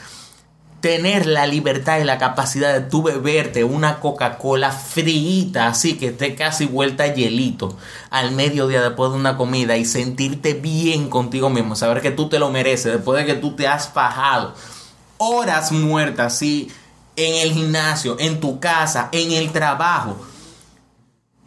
tener 0.79 1.25
la 1.25 1.47
libertad 1.47 1.99
y 1.99 2.03
la 2.03 2.17
capacidad 2.17 2.73
de 2.73 2.81
tú 2.81 3.01
beberte 3.01 3.63
una 3.63 3.99
Coca-Cola 3.99 4.71
fríita, 4.71 5.67
así 5.67 5.97
que 5.97 6.07
esté 6.07 6.35
casi 6.35 6.65
vuelta 6.65 7.03
a 7.03 7.13
hielito 7.13 7.75
al 8.11 8.31
mediodía 8.31 8.81
después 8.81 9.11
de 9.11 9.17
una 9.17 9.37
comida 9.37 9.75
y 9.77 9.85
sentirte 9.85 10.53
bien 10.53 11.09
contigo 11.09 11.49
mismo, 11.49 11.75
saber 11.75 12.01
que 12.01 12.11
tú 12.11 12.29
te 12.29 12.39
lo 12.39 12.51
mereces 12.51 12.93
después 12.93 13.19
de 13.19 13.25
que 13.25 13.39
tú 13.39 13.55
te 13.55 13.67
has 13.67 13.89
fajado. 13.89 14.53
Horas 15.17 15.71
muertas, 15.71 16.37
sí, 16.37 16.71
en 17.15 17.47
el 17.47 17.53
gimnasio, 17.53 18.15
en 18.19 18.39
tu 18.39 18.59
casa, 18.59 19.09
en 19.11 19.31
el 19.31 19.51
trabajo, 19.51 20.15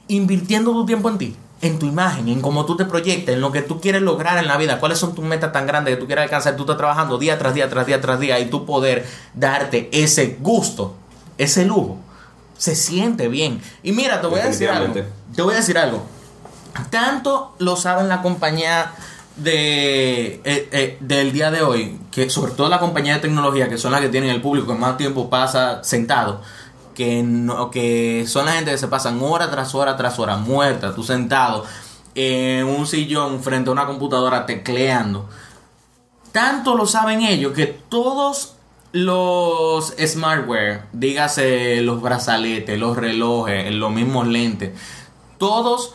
invirtiendo 0.08 0.72
tu 0.72 0.84
tiempo 0.84 1.08
en 1.08 1.18
ti, 1.18 1.36
en 1.62 1.78
tu 1.78 1.86
imagen, 1.86 2.28
en 2.28 2.40
cómo 2.40 2.64
tú 2.64 2.76
te 2.76 2.84
proyectas, 2.84 3.34
en 3.34 3.40
lo 3.40 3.52
que 3.52 3.62
tú 3.62 3.80
quieres 3.80 4.02
lograr 4.02 4.38
en 4.38 4.46
la 4.46 4.56
vida, 4.56 4.80
cuáles 4.80 4.98
son 4.98 5.14
tus 5.14 5.24
metas 5.24 5.52
tan 5.52 5.66
grandes 5.66 5.94
que 5.94 6.00
tú 6.00 6.06
quieres 6.06 6.24
alcanzar, 6.24 6.56
tú 6.56 6.62
estás 6.62 6.78
trabajando 6.78 7.18
día 7.18 7.38
tras 7.38 7.54
día, 7.54 7.68
tras 7.68 7.86
día, 7.86 8.00
tras 8.00 8.18
día, 8.18 8.38
y 8.40 8.48
tú 8.48 8.64
poder 8.64 9.06
darte 9.34 9.88
ese 9.92 10.38
gusto, 10.40 10.94
ese 11.36 11.66
lujo, 11.66 11.98
se 12.56 12.74
siente 12.74 13.28
bien. 13.28 13.60
Y 13.82 13.92
mira, 13.92 14.20
te 14.20 14.26
voy 14.26 14.40
a 14.40 14.46
decir 14.46 14.68
algo. 14.68 14.94
Te 15.34 15.42
voy 15.42 15.54
a 15.54 15.58
decir 15.58 15.78
algo. 15.78 16.02
Tanto 16.90 17.54
lo 17.58 17.76
saben 17.76 18.08
la 18.08 18.22
compañía 18.22 18.92
de 19.36 20.40
eh, 20.44 20.68
eh, 20.72 20.96
del 21.00 21.32
día 21.32 21.50
de 21.50 21.62
hoy, 21.62 21.98
que 22.10 22.28
sobre 22.30 22.52
todo 22.52 22.68
la 22.68 22.78
compañía 22.78 23.14
de 23.14 23.20
tecnología, 23.20 23.68
que 23.68 23.78
son 23.78 23.92
las 23.92 24.00
que 24.00 24.08
tienen 24.08 24.30
el 24.30 24.40
público 24.40 24.72
que 24.72 24.78
más 24.78 24.96
tiempo 24.96 25.30
pasa 25.30 25.82
sentado, 25.82 26.42
que 26.94 27.22
no, 27.22 27.70
que 27.70 28.24
son 28.26 28.46
la 28.46 28.52
gente 28.52 28.70
que 28.70 28.78
se 28.78 28.88
pasan 28.88 29.20
hora 29.22 29.50
tras 29.50 29.74
hora 29.74 29.96
tras 29.96 30.18
hora 30.18 30.36
muerta, 30.36 30.94
tú 30.94 31.02
sentado 31.02 31.64
en 32.14 32.66
un 32.66 32.86
sillón 32.86 33.42
frente 33.42 33.70
a 33.70 33.72
una 33.72 33.86
computadora 33.86 34.46
tecleando. 34.46 35.28
Tanto 36.32 36.76
lo 36.76 36.86
saben 36.86 37.22
ellos 37.22 37.52
que 37.52 37.66
todos 37.66 38.54
los 38.92 39.94
smartware, 39.98 40.82
dígase 40.92 41.80
los 41.82 42.02
brazaletes, 42.02 42.78
los 42.78 42.96
relojes, 42.96 43.72
los 43.72 43.90
mismos 43.92 44.26
lentes, 44.26 44.78
todos 45.38 45.94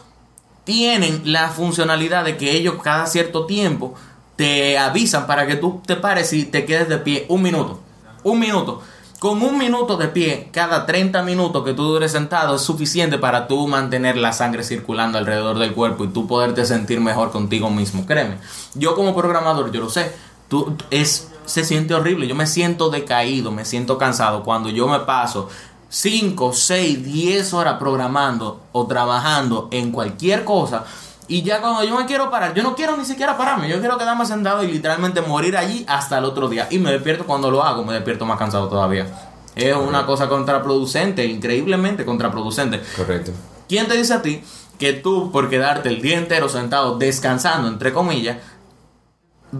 tienen 0.63 1.21
la 1.25 1.49
funcionalidad 1.49 2.25
de 2.25 2.37
que 2.37 2.51
ellos 2.51 2.75
cada 2.81 3.05
cierto 3.05 3.45
tiempo 3.45 3.93
te 4.35 4.77
avisan 4.77 5.27
para 5.27 5.47
que 5.47 5.55
tú 5.55 5.81
te 5.85 5.95
pares 5.95 6.33
y 6.33 6.45
te 6.45 6.65
quedes 6.65 6.89
de 6.89 6.97
pie 6.97 7.25
un 7.29 7.41
minuto. 7.41 7.79
Un 8.23 8.39
minuto. 8.39 8.81
Con 9.19 9.41
un 9.41 9.57
minuto 9.57 9.95
de 9.95 10.09
pie, 10.09 10.49
cada 10.51 10.85
30 10.85 11.23
minutos 11.23 11.63
que 11.63 11.73
tú 11.73 11.83
dures 11.83 12.11
sentado 12.11 12.55
es 12.55 12.61
suficiente 12.61 13.17
para 13.17 13.47
tú 13.47 13.65
mantener 13.65 14.17
la 14.17 14.33
sangre 14.33 14.63
circulando 14.63 15.17
alrededor 15.17 15.57
del 15.57 15.73
cuerpo 15.73 16.03
y 16.03 16.09
tú 16.09 16.27
poderte 16.27 16.65
sentir 16.65 16.99
mejor 16.99 17.31
contigo 17.31 17.69
mismo. 17.69 18.05
Créeme, 18.05 18.37
yo 18.73 18.93
como 18.93 19.15
programador, 19.15 19.71
yo 19.71 19.79
lo 19.79 19.89
sé, 19.89 20.11
tú, 20.49 20.75
es, 20.91 21.31
se 21.45 21.63
siente 21.63 21.93
horrible, 21.93 22.27
yo 22.27 22.35
me 22.35 22.45
siento 22.45 22.89
decaído, 22.89 23.51
me 23.51 23.63
siento 23.63 23.97
cansado 23.97 24.43
cuando 24.43 24.69
yo 24.69 24.85
me 24.87 24.99
paso 24.99 25.47
5, 25.87 26.51
6, 26.51 27.05
10 27.05 27.53
horas 27.53 27.77
programando 27.79 28.63
o 28.73 28.85
trabajando 28.85 29.69
en 29.71 29.93
cualquier 29.93 30.43
cosa. 30.43 30.83
Y 31.27 31.41
ya 31.41 31.59
cuando 31.59 31.83
yo 31.83 31.97
me 31.97 32.05
quiero 32.05 32.29
parar, 32.29 32.53
yo 32.53 32.61
no 32.61 32.75
quiero 32.75 32.95
ni 32.97 33.05
siquiera 33.05 33.35
pararme, 33.35 33.67
yo 33.67 33.79
quiero 33.79 33.97
quedarme 33.97 34.25
sentado 34.25 34.63
y 34.63 34.71
literalmente 34.71 35.21
morir 35.21 35.57
allí 35.57 35.83
hasta 35.87 36.19
el 36.19 36.25
otro 36.25 36.47
día. 36.47 36.67
Y 36.69 36.77
me 36.77 36.91
despierto 36.91 37.25
cuando 37.25 37.49
lo 37.49 37.63
hago, 37.63 37.83
me 37.83 37.93
despierto 37.93 38.25
más 38.25 38.37
cansado 38.37 38.67
todavía. 38.67 39.07
Es 39.55 39.75
una 39.75 40.05
cosa 40.05 40.27
contraproducente, 40.27 41.25
increíblemente 41.25 42.05
contraproducente. 42.05 42.81
Correcto. 42.95 43.31
¿Quién 43.67 43.87
te 43.87 43.97
dice 43.97 44.13
a 44.13 44.21
ti 44.21 44.43
que 44.77 44.93
tú, 44.93 45.31
por 45.31 45.49
quedarte 45.49 45.89
el 45.89 46.01
día 46.01 46.17
entero 46.17 46.47
sentado 46.49 46.97
descansando, 46.97 47.69
entre 47.69 47.91
comillas, 47.91 48.37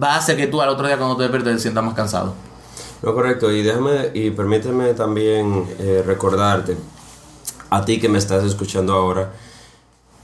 va 0.00 0.14
a 0.14 0.18
hacer 0.18 0.36
que 0.36 0.46
tú 0.46 0.60
al 0.60 0.68
otro 0.68 0.86
día 0.86 0.98
cuando 0.98 1.16
te 1.16 1.22
despiertes 1.22 1.54
te 1.54 1.60
sientas 1.60 1.82
más 1.82 1.94
cansado? 1.94 2.34
No, 3.02 3.12
correcto. 3.14 3.50
Y 3.50 3.62
déjame 3.62 4.10
y 4.14 4.30
permíteme 4.30 4.94
también 4.94 5.66
eh, 5.78 6.04
recordarte 6.06 6.76
a 7.70 7.84
ti 7.84 7.98
que 7.98 8.08
me 8.08 8.18
estás 8.18 8.44
escuchando 8.44 8.92
ahora. 8.92 9.32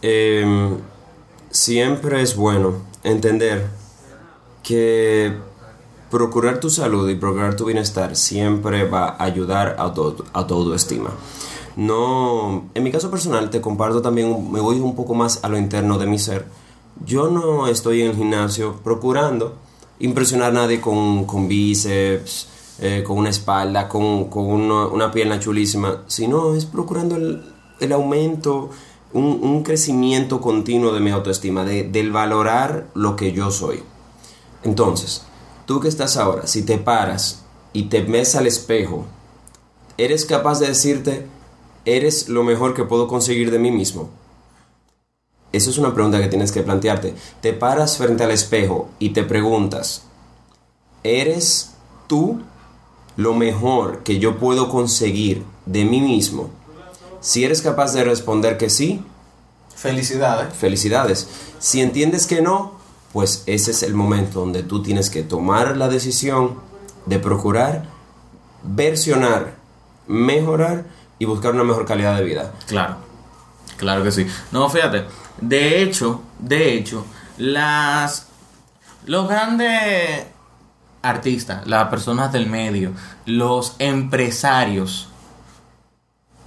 em, 0.02 0.76
siempre 1.52 2.22
es 2.22 2.34
bueno 2.34 2.72
entender 3.04 3.68
que 4.64 5.32
procurar 6.10 6.58
tu 6.58 6.70
salud 6.70 7.08
y 7.08 7.14
procurar 7.14 7.54
tu 7.56 7.66
bienestar 7.66 8.16
siempre 8.16 8.88
va 8.88 9.10
a 9.10 9.24
ayudar 9.24 9.76
a 9.78 9.92
tu, 9.94 10.24
a 10.32 10.46
tu 10.46 10.54
autoestima. 10.54 11.10
No, 11.76 12.64
en 12.74 12.82
mi 12.82 12.90
caso 12.90 13.10
personal 13.10 13.50
te 13.50 13.60
comparto 13.60 14.02
también, 14.02 14.50
me 14.50 14.60
voy 14.60 14.80
un 14.80 14.94
poco 14.94 15.14
más 15.14 15.44
a 15.44 15.48
lo 15.48 15.56
interno 15.56 15.98
de 15.98 16.06
mi 16.06 16.18
ser. 16.18 16.46
Yo 17.04 17.30
no 17.30 17.66
estoy 17.66 18.02
en 18.02 18.10
el 18.10 18.16
gimnasio 18.16 18.76
procurando 18.82 19.56
impresionar 20.00 20.50
a 20.50 20.54
nadie 20.54 20.80
con, 20.80 21.24
con 21.24 21.48
bíceps, 21.48 22.48
eh, 22.80 23.02
con 23.06 23.18
una 23.18 23.30
espalda, 23.30 23.88
con, 23.88 24.28
con 24.28 24.44
una, 24.44 25.10
pierna 25.10 25.38
chulísima, 25.38 26.02
sino 26.06 26.54
es 26.54 26.66
procurando 26.66 27.16
el, 27.16 27.42
el 27.80 27.92
aumento, 27.92 28.70
un, 29.12 29.40
un 29.42 29.62
crecimiento 29.62 30.40
continuo 30.40 30.92
de 30.92 31.00
mi 31.00 31.10
autoestima, 31.10 31.64
de, 31.64 31.84
del 31.84 32.12
valorar 32.12 32.86
lo 32.94 33.16
que 33.16 33.32
yo 33.32 33.50
soy. 33.50 33.82
Entonces, 34.62 35.22
tú 35.66 35.80
que 35.80 35.88
estás 35.88 36.16
ahora, 36.16 36.46
si 36.46 36.62
te 36.62 36.78
paras 36.78 37.42
y 37.72 37.84
te 37.84 38.02
ves 38.02 38.34
al 38.34 38.46
espejo, 38.46 39.06
¿eres 39.98 40.24
capaz 40.24 40.60
de 40.60 40.68
decirte, 40.68 41.26
eres 41.84 42.28
lo 42.28 42.44
mejor 42.44 42.74
que 42.74 42.84
puedo 42.84 43.08
conseguir 43.08 43.50
de 43.50 43.58
mí 43.58 43.70
mismo? 43.70 44.10
Esa 45.52 45.68
es 45.68 45.78
una 45.78 45.92
pregunta 45.92 46.20
que 46.20 46.28
tienes 46.28 46.50
que 46.50 46.62
plantearte. 46.62 47.14
Te 47.42 47.52
paras 47.52 47.98
frente 47.98 48.24
al 48.24 48.30
espejo 48.30 48.88
y 48.98 49.10
te 49.10 49.22
preguntas, 49.22 50.04
¿eres 51.02 51.74
tú 52.06 52.40
lo 53.16 53.34
mejor 53.34 54.02
que 54.02 54.18
yo 54.18 54.38
puedo 54.38 54.70
conseguir 54.70 55.44
de 55.66 55.84
mí 55.84 56.00
mismo? 56.00 56.50
Si 57.22 57.44
eres 57.44 57.62
capaz 57.62 57.94
de 57.94 58.04
responder 58.04 58.58
que 58.58 58.68
sí, 58.68 59.02
Felicidades. 59.74 60.54
felicidades. 60.54 61.28
Si 61.58 61.80
entiendes 61.80 62.26
que 62.26 62.42
no, 62.42 62.78
pues 63.12 63.42
ese 63.46 63.70
es 63.70 63.82
el 63.82 63.94
momento 63.94 64.40
donde 64.40 64.62
tú 64.62 64.82
tienes 64.82 65.08
que 65.08 65.22
tomar 65.22 65.76
la 65.76 65.88
decisión 65.88 66.58
de 67.06 67.18
procurar 67.18 67.86
versionar, 68.62 69.54
mejorar 70.06 70.84
y 71.18 71.24
buscar 71.24 71.52
una 71.54 71.64
mejor 71.64 71.84
calidad 71.84 72.16
de 72.16 72.24
vida. 72.24 72.52
Claro, 72.66 72.96
claro 73.76 74.02
que 74.04 74.12
sí. 74.12 74.26
No, 74.52 74.68
fíjate, 74.68 75.04
de 75.40 75.82
hecho, 75.82 76.22
de 76.38 76.74
hecho, 76.74 77.04
las 77.38 78.26
los 79.06 79.28
grandes 79.28 80.26
artistas, 81.02 81.66
las 81.66 81.88
personas 81.88 82.32
del 82.32 82.48
medio, 82.48 82.92
los 83.26 83.74
empresarios, 83.80 85.08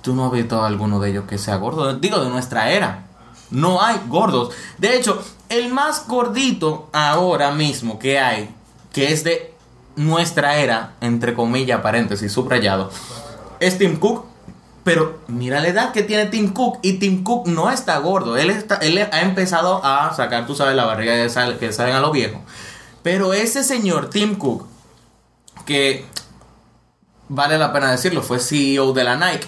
tú 0.06 0.16
no 0.16 0.26
has 0.28 0.32
visto 0.32 0.64
alguno 0.64 1.00
de 1.02 1.10
ellos 1.10 1.26
que 1.28 1.38
sea 1.38 1.58
gordo, 1.58 1.94
digo 1.96 2.20
de 2.24 2.30
nuestra 2.30 2.72
era. 2.72 3.08
No 3.52 3.82
hay 3.82 4.00
gordos. 4.08 4.54
De 4.78 4.96
hecho, 4.96 5.22
el 5.50 5.72
más 5.74 6.08
gordito 6.08 6.90
ahora 6.94 7.52
mismo 7.52 8.00
que 8.00 8.20
hay, 8.20 8.50
que 8.94 9.12
es 9.12 9.24
de 9.24 9.54
nuestra 9.96 10.58
era, 10.58 10.94
entre 11.02 11.34
comillas, 11.34 11.82
paréntesis, 11.82 12.32
subrayado, 12.32 12.90
es 13.60 13.78
Tim 13.78 13.98
Cook. 14.00 14.26
Pero 14.84 15.20
mira 15.28 15.62
la 15.62 15.68
edad 15.70 15.92
que 15.94 16.04
tiene 16.04 16.28
Tim 16.28 16.54
Cook 16.54 16.78
y 16.84 16.94
Tim 17.00 17.24
Cook 17.24 17.48
no 17.48 17.72
está 17.72 17.98
gordo. 17.98 18.38
Él, 18.38 18.52
está, 18.52 18.76
él 18.76 19.00
ha 19.12 19.22
empezado 19.22 19.84
a 19.84 20.14
sacar, 20.14 20.46
tú 20.46 20.54
sabes, 20.56 20.76
la 20.76 20.86
barriga 20.86 21.16
que, 21.16 21.28
sal- 21.30 21.58
que 21.58 21.74
salen 21.74 21.96
a 21.96 22.00
los 22.00 22.12
viejos. 22.12 22.42
Pero 23.02 23.34
ese 23.34 23.64
señor, 23.64 24.12
Tim 24.12 24.36
Cook, 24.36 24.68
que 25.66 26.06
vale 27.30 27.58
la 27.58 27.74
pena 27.74 27.90
decirlo, 27.92 28.22
fue 28.22 28.40
CEO 28.40 28.94
de 28.94 29.04
la 29.04 29.16
Nike. 29.16 29.48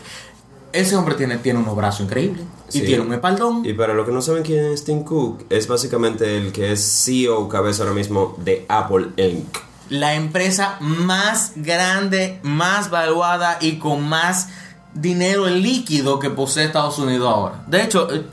Ese 0.73 0.95
hombre 0.95 1.15
tiene, 1.15 1.37
tiene 1.37 1.59
unos 1.59 1.75
brazos 1.75 2.01
increíbles. 2.01 2.43
Y 2.73 2.81
tiene 2.81 3.03
un 3.03 3.13
espaldón. 3.13 3.65
Y 3.65 3.73
para 3.73 3.93
los 3.93 4.05
que 4.05 4.11
no 4.11 4.21
saben 4.21 4.43
quién 4.43 4.65
es 4.65 4.83
Tim 4.83 5.03
Cook, 5.03 5.45
es 5.49 5.67
básicamente 5.67 6.37
el 6.37 6.51
que 6.51 6.73
es 6.73 7.03
CEO 7.05 7.47
cabeza 7.47 7.83
ahora 7.83 7.95
mismo 7.95 8.35
de 8.43 8.65
Apple 8.67 9.07
Inc. 9.15 9.57
la 9.89 10.15
empresa 10.15 10.77
más 10.81 11.53
grande, 11.55 12.39
más 12.43 12.89
valuada 12.89 13.57
y 13.61 13.79
con 13.79 14.07
más 14.07 14.49
dinero 14.93 15.47
líquido 15.47 16.19
que 16.19 16.29
posee 16.29 16.65
Estados 16.65 16.99
Unidos 16.99 17.27
ahora. 17.33 17.63
De 17.67 17.83
hecho, 17.83 18.13
eh, 18.13 18.23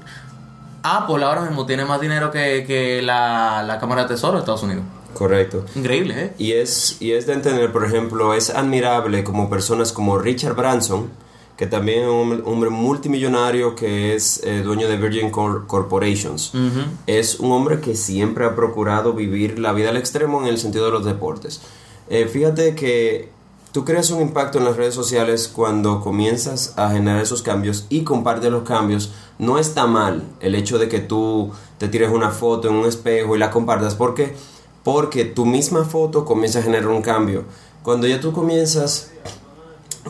Apple 0.83 1.25
ahora 1.25 1.43
mismo 1.43 1.65
tiene 1.65 1.85
más 1.85 2.01
dinero 2.01 2.31
que, 2.31 2.65
que 2.67 3.03
la, 3.03 3.63
la 3.63 3.79
Cámara 3.79 4.03
de 4.03 4.09
Tesoro 4.09 4.35
de 4.35 4.41
Estados 4.41 4.63
Unidos. 4.65 4.85
Correcto. 5.15 5.65
Increíble, 5.77 6.15
¿eh? 6.25 6.35
Y 6.39 6.53
es, 6.53 6.97
y 7.01 7.13
es 7.13 7.27
de 7.27 7.35
entender, 7.35 7.71
por 7.73 7.85
ejemplo, 7.85 8.35
es 8.35 8.51
admirable 8.51 9.23
como 9.23 9.49
personas 9.49 9.93
como 9.93 10.19
Richard 10.19 10.55
Branson, 10.55 11.09
que 11.57 11.67
también 11.67 12.03
es 12.05 12.09
un 12.09 12.43
hombre, 12.47 12.71
multimillonario 12.71 13.75
que 13.77 14.15
es 14.15 14.41
eh, 14.45 14.63
dueño 14.63 14.89
de 14.89 14.97
Virgin 14.97 15.31
Cor- 15.31 15.67
Corporations. 15.67 16.53
Es 17.07 17.39
un 17.41 17.53
hombre 17.53 17.81
que 17.81 17.95
siempre 17.97 18.45
ha 18.45 18.57
procurado 18.57 19.13
vivir 19.13 19.59
la 19.59 19.73
vida 19.73 19.91
al 19.91 19.97
extremo 19.97 20.41
en 20.41 20.49
el 20.49 20.59
sentido 20.59 20.87
de 20.87 20.91
los 20.91 21.05
deportes. 21.05 21.61
Eh, 22.11 22.27
fíjate 22.27 22.75
que 22.75 23.29
tú 23.73 23.85
creas 23.85 24.11
un 24.11 24.21
impacto 24.21 24.59
en 24.59 24.65
las 24.65 24.77
redes 24.77 24.95
sociales 24.95 25.49
cuando 25.49 26.01
comienzas 26.01 26.75
a 26.77 26.91
generar 26.91 27.23
esos 27.23 27.43
cambios 27.43 27.87
y 27.89 28.03
compartes 28.03 28.51
los 28.51 28.65
cambios. 28.65 29.13
No 29.39 29.59
está 29.59 29.87
mal 29.87 30.23
el 30.41 30.55
hecho 30.55 30.79
de 30.79 30.89
que 30.89 31.01
tú 31.01 31.53
te 31.79 31.89
tires 31.89 32.11
una 32.11 32.31
foto 32.31 32.69
en 32.69 32.75
un 32.75 32.87
espejo 32.87 33.37
y 33.37 33.39
la 33.39 33.51
compartas. 33.51 33.95
¿Por 33.95 34.15
qué? 34.15 34.35
Porque 34.83 35.25
tu 35.25 35.47
misma 35.47 35.85
foto 35.85 36.25
comienza 36.25 36.59
a 36.59 36.63
generar 36.63 36.89
un 36.89 37.01
cambio. 37.03 37.45
Cuando 37.83 38.07
ya 38.07 38.21
tú 38.21 38.33
comienzas 38.33 39.11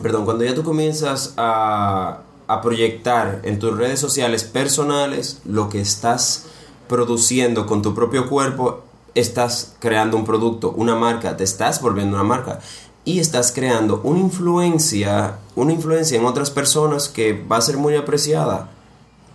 perdón, 0.01 0.25
cuando 0.25 0.43
ya 0.43 0.55
tú 0.55 0.63
comienzas 0.63 1.33
a, 1.37 2.21
a 2.47 2.61
proyectar 2.61 3.41
en 3.43 3.59
tus 3.59 3.75
redes 3.75 3.99
sociales 3.99 4.43
personales 4.43 5.41
lo 5.45 5.69
que 5.69 5.81
estás 5.81 6.45
produciendo 6.87 7.65
con 7.65 7.81
tu 7.81 7.95
propio 7.95 8.29
cuerpo, 8.29 8.83
estás 9.15 9.75
creando 9.79 10.17
un 10.17 10.25
producto, 10.25 10.71
una 10.71 10.95
marca, 10.95 11.37
te 11.37 11.43
estás 11.43 11.81
volviendo 11.81 12.15
una 12.15 12.23
marca 12.23 12.59
y 13.05 13.19
estás 13.19 13.51
creando 13.51 14.01
una 14.03 14.19
influencia, 14.19 15.37
una 15.55 15.73
influencia 15.73 16.17
en 16.17 16.25
otras 16.25 16.49
personas 16.49 17.07
que 17.07 17.33
va 17.33 17.57
a 17.57 17.61
ser 17.61 17.77
muy 17.77 17.95
apreciada. 17.95 18.71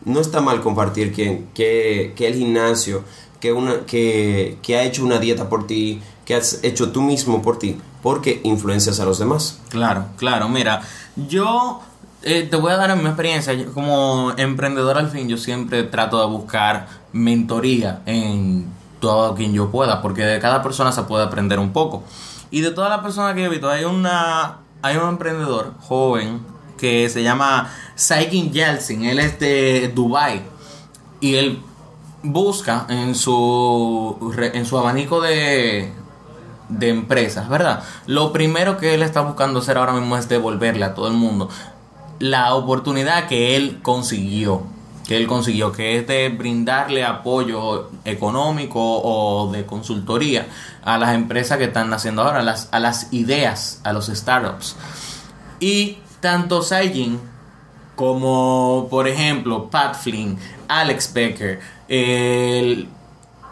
No 0.04 0.20
está 0.20 0.40
mal 0.40 0.60
compartir 0.60 1.12
que, 1.12 1.44
que, 1.54 2.26
el 2.26 2.34
gimnasio, 2.34 3.02
que, 3.38 3.52
una, 3.52 3.86
que, 3.86 4.58
que 4.62 4.76
ha 4.76 4.82
hecho 4.82 5.04
una 5.04 5.18
dieta 5.18 5.48
por 5.48 5.66
ti, 5.66 6.02
que 6.24 6.34
has 6.34 6.60
hecho 6.62 6.90
tú 6.90 7.02
mismo 7.02 7.42
por 7.42 7.58
ti, 7.58 7.78
porque 8.02 8.40
influencias 8.44 9.00
a 9.00 9.04
los 9.04 9.18
demás. 9.18 9.58
Claro, 9.68 10.06
claro. 10.16 10.48
Mira, 10.48 10.82
yo 11.16 11.80
eh, 12.22 12.46
te 12.50 12.56
voy 12.56 12.72
a 12.72 12.76
dar 12.76 12.96
mi 12.96 13.06
experiencia. 13.06 13.54
Como 13.72 14.32
emprendedor 14.36 14.98
al 14.98 15.10
fin, 15.10 15.28
yo 15.28 15.36
siempre 15.36 15.84
trato 15.84 16.20
de 16.20 16.26
buscar 16.26 16.88
mentoría 17.12 18.02
en 18.06 18.66
todo 19.00 19.34
quien 19.34 19.52
yo 19.54 19.70
pueda, 19.70 20.02
porque 20.02 20.22
de 20.22 20.38
cada 20.40 20.62
persona 20.62 20.92
se 20.92 21.02
puede 21.04 21.24
aprender 21.24 21.58
un 21.58 21.72
poco. 21.72 22.04
Y 22.50 22.60
de 22.60 22.70
todas 22.70 22.90
las 22.90 23.00
personas 23.00 23.34
que 23.34 23.44
he 23.44 23.48
visto, 23.48 23.70
hay 23.70 23.84
una 23.84 24.58
hay 24.82 24.96
un 24.96 25.08
emprendedor 25.08 25.74
joven 25.80 26.40
que 26.78 27.08
se 27.08 27.22
llama 27.22 27.70
Saikin 27.94 28.52
Yeltsin. 28.52 29.04
Él 29.04 29.18
es 29.18 29.38
de 29.38 29.92
Dubai 29.94 30.42
y 31.20 31.36
él 31.36 31.62
busca 32.22 32.86
en 32.88 33.14
su 33.14 34.34
en 34.38 34.66
su 34.66 34.78
abanico 34.78 35.20
de 35.20 35.92
de 36.70 36.88
empresas, 36.88 37.48
¿verdad? 37.48 37.82
Lo 38.06 38.32
primero 38.32 38.78
que 38.78 38.94
él 38.94 39.02
está 39.02 39.20
buscando 39.20 39.60
hacer 39.60 39.76
ahora 39.76 39.92
mismo 39.92 40.16
es 40.16 40.28
devolverle 40.28 40.84
a 40.84 40.94
todo 40.94 41.08
el 41.08 41.14
mundo 41.14 41.48
la 42.20 42.54
oportunidad 42.54 43.26
que 43.26 43.56
él 43.56 43.80
consiguió, 43.82 44.62
que 45.06 45.16
él 45.16 45.26
consiguió, 45.26 45.72
que 45.72 45.98
es 45.98 46.06
de 46.06 46.28
brindarle 46.28 47.04
apoyo 47.04 47.90
económico 48.04 48.78
o 48.78 49.50
de 49.50 49.66
consultoría 49.66 50.46
a 50.84 50.98
las 50.98 51.14
empresas 51.14 51.58
que 51.58 51.64
están 51.64 51.90
naciendo 51.90 52.22
ahora, 52.22 52.40
a 52.40 52.42
las, 52.42 52.68
a 52.72 52.78
las 52.78 53.12
ideas, 53.12 53.80
a 53.84 53.92
los 53.92 54.06
startups. 54.06 54.76
Y 55.58 55.98
tanto 56.20 56.62
Saijin 56.62 57.18
como, 57.96 58.86
por 58.90 59.08
ejemplo, 59.08 59.70
Pat 59.70 59.94
Flynn, 59.94 60.38
Alex 60.68 61.12
Becker, 61.14 61.60
el, 61.88 62.86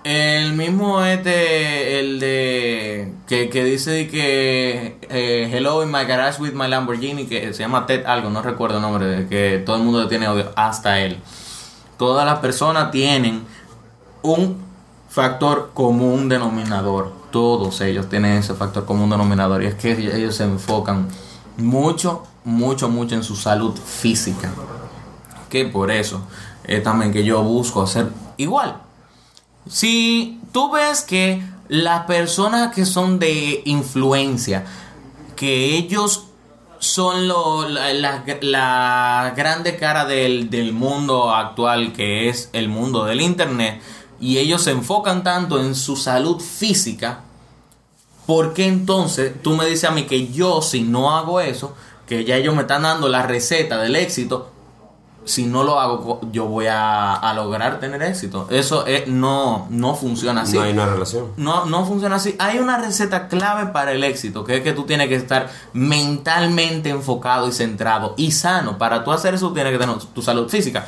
el 0.04 0.52
mismo 0.54 1.02
este, 1.04 2.00
el 2.00 2.20
de 2.20 3.12
que, 3.26 3.50
que 3.50 3.64
dice 3.64 4.08
que 4.08 4.98
eh, 5.08 5.50
Hello 5.52 5.82
in 5.82 5.90
my 5.90 6.04
garage 6.04 6.40
with 6.40 6.52
my 6.52 6.68
Lamborghini, 6.68 7.26
que 7.26 7.52
se 7.52 7.61
llama 7.61 7.87
Ted 7.87 8.06
algo, 8.06 8.30
no 8.30 8.42
recuerdo 8.42 8.76
el 8.76 8.82
nombre, 8.82 9.26
que 9.28 9.62
todo 9.64 9.76
el 9.76 9.82
mundo 9.82 10.08
tiene 10.08 10.28
odio, 10.28 10.52
hasta 10.56 11.00
él. 11.00 11.18
Todas 11.98 12.24
las 12.24 12.38
personas 12.38 12.90
tienen 12.90 13.44
un 14.22 14.58
factor 15.08 15.70
común 15.74 16.28
denominador. 16.28 17.12
Todos 17.30 17.80
ellos 17.80 18.08
tienen 18.08 18.38
ese 18.38 18.54
factor 18.54 18.84
común 18.84 19.11
denominador. 19.11 19.62
Y 19.62 19.66
es 19.66 19.74
que 19.74 19.92
ellos 19.92 20.37
se 20.37 20.44
enfocan 20.44 21.08
mucho, 21.56 22.24
mucho, 22.44 22.88
mucho 22.88 23.14
en 23.14 23.22
su 23.22 23.37
salud 23.37 23.74
física. 23.74 24.50
Que 25.50 25.64
por 25.64 25.90
eso 25.90 26.22
es 26.64 26.82
también 26.82 27.12
que 27.12 27.24
yo 27.24 27.42
busco 27.42 27.82
hacer 27.82 28.08
igual. 28.37 28.88
Si 29.68 30.40
tú 30.53 30.71
ves 30.73 31.03
que 31.03 31.42
las 31.68 32.05
personas 32.07 32.75
que 32.75 32.87
son 32.87 33.18
de 33.18 33.62
influencia, 33.64 34.64
que 35.37 35.77
ellos 35.77 36.25
son 36.79 37.27
lo- 37.29 37.68
la, 37.68 39.33
grande 39.37 39.77
cara 39.77 40.05
del, 40.05 40.49
del 40.49 40.73
mundo 40.73 41.35
actual, 41.35 41.92
que 41.92 42.29
es 42.29 42.51
el 42.53 42.68
mundo 42.68 43.05
del 43.05 43.21
Internet, 43.21 43.81
y 44.21 44.38
ellos 44.38 44.62
se 44.62 44.71
enfocan 44.71 45.23
tanto 45.23 45.61
en 45.61 45.75
su 45.75 45.97
salud 45.97 46.40
física, 46.40 47.21
¿por 48.27 48.55
qué 48.55 48.66
entonces 48.66 49.33
tú 49.42 49.55
me 49.55 49.66
dices 49.66 49.85
a 49.85 49.92
mí 49.92 50.05
que 50.05 50.29
yo, 50.29 50.62
si 50.62 50.83
no 50.83 51.16
hago 51.16 51.40
eso, 51.40 51.75
que 52.07 52.25
ya 52.25 52.37
ellos 52.37 52.55
me 52.55 52.62
están 52.62 52.83
dando 52.83 53.09
la 53.09 53.23
receta 53.25 53.79
del 53.79 53.97
éxito, 53.97 54.51
si 55.29 55.47
no 55.47 55.62
lo 55.62 55.79
hago, 55.79 56.21
yo 56.33 56.47
voy 56.47 56.67
a, 56.67 57.14
a 57.14 57.35
lograr 57.35 57.79
tener 57.79 58.03
éxito? 58.03 58.49
Eso 58.51 58.87
es- 58.87 59.07
no, 59.07 59.67
no 59.71 59.95
funciona 59.95 60.41
así. 60.43 60.57
No 60.57 60.62
hay 60.62 60.73
una 60.73 60.87
relación. 60.87 61.33
No, 61.37 61.67
no 61.67 61.85
funciona 61.87 62.17
así. 62.17 62.35
Hay 62.38 62.59
una 62.59 62.79
receta 62.79 63.29
clave 63.29 63.67
para 63.73 63.93
el 63.93 64.03
éxito, 64.03 64.43
que 64.45 64.57
es 64.57 64.62
que 64.62 64.73
tú 64.73 64.85
tienes 64.85 65.09
que 65.09 65.14
estar 65.14 65.49
mentalmente 65.75 66.88
enfocado 66.91 67.47
y 67.49 67.53
centrado 67.53 68.14
y 68.17 68.33
sano. 68.33 68.79
Para 68.79 69.05
tú 69.05 69.12
hacer 69.12 69.35
eso 69.35 69.53
tienes 69.53 69.73
que 69.73 69.79
tener 69.79 69.97
tu 69.99 70.23
salud 70.23 70.49
física. 70.49 70.87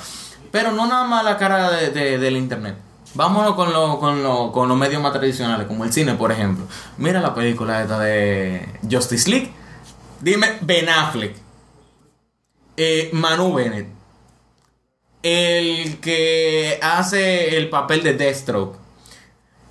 Pero 0.51 0.73
no 0.73 0.87
nada 0.87 1.05
más 1.05 1.25
la 1.25 1.37
cara 1.37 1.71
de- 1.71 1.91
de- 1.91 2.19
del 2.19 2.37
internet. 2.37 2.77
Vámonos 3.15 3.55
con, 3.55 3.73
lo- 3.73 3.99
con, 3.99 4.23
lo- 4.23 4.53
con 4.53 4.69
los 4.69 4.77
medios 4.79 5.03
más 5.03 5.13
tradicionales, 5.13 5.67
como 5.67 5.85
el 5.85 5.93
cine, 5.93 6.15
por 6.15 6.33
ejemplo. 6.33 6.65
Mira 6.97 7.21
la 7.21 7.35
película 7.35 7.83
esta 7.83 7.99
de 7.99 8.69
Justice 8.91 9.29
League. 9.31 9.53
Dime, 10.21 10.59
Ben 10.63 10.89
Affleck. 10.89 11.37
Eh, 12.77 13.11
Manu 13.13 13.53
Bennett. 13.53 13.89
El 15.23 16.01
que 16.01 16.79
hace 16.83 17.57
el 17.57 17.69
papel 17.69 18.03
de 18.03 18.15
Deathstroke. 18.15 18.77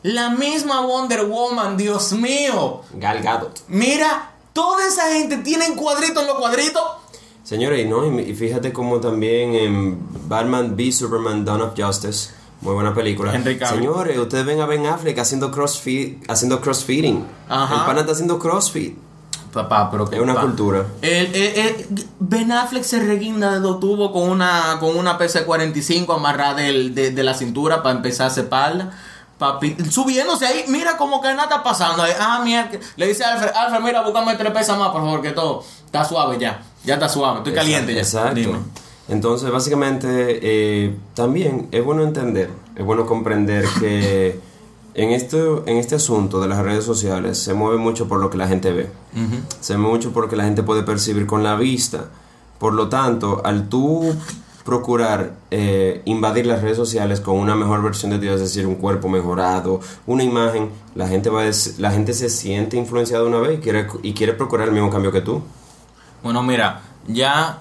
La 0.04 0.30
misma 0.30 0.82
Wonder 0.82 1.26
Woman, 1.26 1.76
Dios 1.76 2.14
mío. 2.14 2.82
Gal 2.94 3.22
Gadot. 3.22 3.64
Mira, 3.68 4.32
toda 4.54 4.88
esa 4.88 5.12
gente 5.12 5.38
tiene 5.38 5.76
cuadritos 5.76 6.22
en 6.22 6.28
los 6.28 6.38
cuadritos. 6.38 6.84
Señores, 7.44 7.84
y, 7.84 7.90
no, 7.90 8.06
y, 8.20 8.34
fíjate 8.36 8.72
como 8.72 9.00
también 9.00 9.56
en 9.56 9.98
Batman 10.30 10.76
v 10.76 10.92
Superman 10.92 11.44
Dawn 11.44 11.62
of 11.62 11.74
Justice, 11.76 12.30
muy 12.62 12.76
buena 12.76 12.94
película. 12.94 13.32
Señores, 13.68 14.18
ustedes 14.20 14.46
ven 14.46 14.62
a 14.62 14.68
Ben 14.68 14.86
Affleck 14.86 15.18
haciendo 15.18 15.50
crossfit, 15.50 16.30
haciendo 16.30 16.62
crossfitting. 16.62 17.26
Ajá. 17.50 17.76
El 17.76 17.82
pana 17.86 18.02
está 18.02 18.12
haciendo 18.12 18.38
crossfit. 18.38 18.96
Papá, 19.54 19.90
pero 19.90 20.08
que 20.10 20.16
Es 20.18 20.22
una 20.22 20.36
cultura. 20.40 20.86
El, 21.02 21.34
el- 21.36 21.58
el- 21.58 22.06
ben 22.20 22.52
Affleck 22.52 22.84
se 22.84 23.00
reguinda 23.00 23.52
de 23.54 23.60
dos 23.60 23.80
tubos 23.80 24.12
con 24.12 24.30
una, 24.30 24.78
con 24.80 24.96
una 24.96 25.18
PC-45 25.18 26.16
amarrada 26.16 26.56
del- 26.56 26.94
de, 26.94 27.12
de 27.12 27.24
la 27.24 27.34
cintura 27.34 27.82
para 27.82 27.96
empezar 27.96 28.30
a 28.30 28.34
espalda. 28.34 28.92
Papi, 29.40 29.78
subiéndose 29.90 30.46
ahí, 30.46 30.66
mira 30.68 30.98
cómo 30.98 31.22
que 31.22 31.30
nada 31.30 31.44
está 31.44 31.64
pasando. 31.64 32.04
ahí. 32.04 32.12
Ah, 32.20 32.42
mierda. 32.44 32.78
Le 32.98 33.08
dice 33.08 33.24
a 33.24 33.34
Alfred, 33.34 33.52
Alfred, 33.56 33.82
mira, 33.82 34.02
búscame 34.02 34.36
tres 34.36 34.52
pesas 34.52 34.78
más, 34.78 34.90
por 34.90 35.02
favor, 35.02 35.22
que 35.22 35.32
todo 35.32 35.64
está 35.86 36.04
suave 36.04 36.38
ya. 36.38 36.62
Ya 36.84 36.96
está 36.96 37.08
suave, 37.10 37.38
estoy 37.40 37.54
caliente 37.54 37.94
ya. 37.94 38.02
Exacto. 38.02 38.36
Dime. 38.36 38.60
Entonces, 39.08 39.50
básicamente, 39.50 40.40
eh, 40.44 40.96
también 41.16 41.68
es 41.72 41.84
bueno 41.84 42.04
entender, 42.04 42.52
es 42.76 42.86
bueno 42.86 43.06
comprender 43.08 43.66
que 43.80 44.40
en, 44.94 45.12
esto, 45.12 45.64
en 45.66 45.78
este 45.78 45.96
asunto 45.96 46.40
de 46.42 46.48
las 46.48 46.60
redes 46.60 46.84
sociales 46.84 47.38
se 47.38 47.54
mueve 47.54 47.78
mucho 47.78 48.08
por 48.08 48.20
lo 48.20 48.30
que 48.30 48.38
la 48.38 48.48
gente 48.48 48.72
ve. 48.72 48.92
Ujú. 49.14 49.42
Se 49.60 49.78
mueve 49.78 49.98
mucho 49.98 50.12
por 50.12 50.24
lo 50.24 50.30
que 50.30 50.36
la 50.36 50.46
gente 50.46 50.64
puede 50.64 50.84
percibir 50.84 51.26
con 51.26 51.44
la 51.44 51.56
vista. 51.56 52.06
Por 52.58 52.74
lo 52.74 52.90
tanto, 52.90 53.42
al 53.46 53.70
tú 53.70 54.14
procurar 54.66 55.34
eh, 55.50 56.02
invadir 56.06 56.46
las 56.46 56.62
redes 56.62 56.78
sociales 56.78 57.22
con 57.22 57.38
una 57.38 57.56
mejor 57.56 57.82
versión 57.82 58.12
de 58.12 58.20
ti, 58.20 58.28
es 58.28 58.40
decir, 58.40 58.68
un 58.68 58.76
cuerpo 58.76 59.10
mejorado, 59.10 59.80
una 60.06 60.24
imagen, 60.24 60.70
la 60.94 61.08
gente, 61.08 61.30
va 61.30 61.44
la 61.78 61.92
gente 61.92 62.14
se 62.14 62.30
siente 62.30 62.78
influenciada 62.78 63.24
una 63.24 63.40
vez 63.40 63.58
y 63.58 63.62
quiere, 63.62 63.88
y 64.04 64.14
quiere 64.14 64.34
procurar 64.34 64.68
el 64.68 64.74
mismo 64.74 64.92
cambio 64.92 65.12
que 65.12 65.22
tú. 65.22 65.42
Bueno, 66.22 66.44
mira, 66.44 66.82
ya 67.08 67.60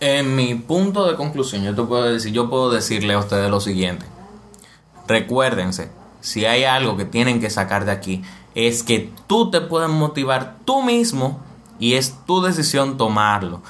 en 0.00 0.34
mi 0.34 0.54
punto 0.54 1.06
de 1.06 1.14
conclusión, 1.14 1.62
yo 1.62 1.74
te 1.74 1.82
puedo 1.82 2.04
decir, 2.04 2.32
yo 2.32 2.48
puedo 2.50 2.70
decirle 2.70 3.14
a 3.14 3.18
ustedes 3.18 3.50
lo 3.50 3.60
siguiente. 3.60 4.06
Recuérdense, 5.06 5.90
si 6.20 6.44
hay 6.44 6.64
algo 6.64 6.96
que 6.96 7.04
tienen 7.04 7.40
que 7.40 7.50
sacar 7.50 7.84
de 7.84 7.92
aquí, 7.92 8.22
es 8.54 8.82
que 8.82 9.12
tú 9.26 9.50
te 9.50 9.60
puedes 9.60 9.88
motivar 9.88 10.56
tú 10.64 10.82
mismo 10.82 11.40
y 11.78 11.94
es 11.94 12.16
tu 12.26 12.42
decisión 12.42 12.96
tomarlo. 12.96 13.62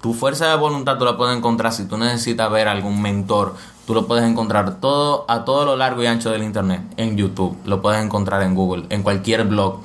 Tu 0.00 0.12
fuerza 0.12 0.48
de 0.48 0.56
voluntad 0.56 0.98
tú 0.98 1.04
la 1.04 1.16
puedes 1.16 1.36
encontrar 1.36 1.72
si 1.72 1.86
tú 1.86 1.96
necesitas 1.96 2.50
ver 2.50 2.68
algún 2.68 3.00
mentor. 3.00 3.54
Tú 3.86 3.94
lo 3.94 4.06
puedes 4.06 4.24
encontrar 4.24 4.80
todo 4.80 5.24
a 5.28 5.44
todo 5.44 5.64
lo 5.64 5.76
largo 5.76 6.02
y 6.02 6.06
ancho 6.06 6.30
del 6.30 6.42
internet, 6.42 6.82
en 6.96 7.16
YouTube, 7.16 7.56
lo 7.64 7.80
puedes 7.82 8.02
encontrar 8.02 8.42
en 8.42 8.54
Google, 8.54 8.84
en 8.90 9.02
cualquier 9.02 9.44
blog. 9.44 9.80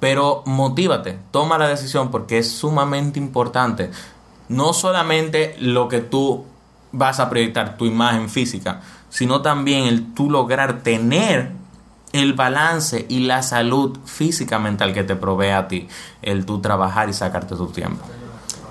Pero 0.00 0.42
motívate, 0.46 1.18
toma 1.30 1.58
la 1.58 1.68
decisión 1.68 2.10
porque 2.10 2.38
es 2.38 2.50
sumamente 2.50 3.18
importante. 3.18 3.90
No 4.48 4.72
solamente 4.72 5.56
lo 5.58 5.88
que 5.88 6.00
tú 6.00 6.44
vas 6.92 7.18
a 7.18 7.30
proyectar, 7.30 7.76
tu 7.76 7.86
imagen 7.86 8.28
física, 8.28 8.82
sino 9.14 9.42
también 9.42 9.84
el 9.84 10.12
tú 10.12 10.28
lograr 10.28 10.82
tener 10.82 11.52
el 12.12 12.32
balance 12.32 13.06
y 13.08 13.20
la 13.20 13.44
salud 13.44 13.96
física 14.04 14.58
mental 14.58 14.92
que 14.92 15.04
te 15.04 15.14
provee 15.14 15.50
a 15.50 15.68
ti, 15.68 15.86
el 16.20 16.44
tú 16.44 16.60
trabajar 16.60 17.08
y 17.08 17.12
sacarte 17.12 17.54
tu 17.54 17.68
tiempo. 17.68 18.04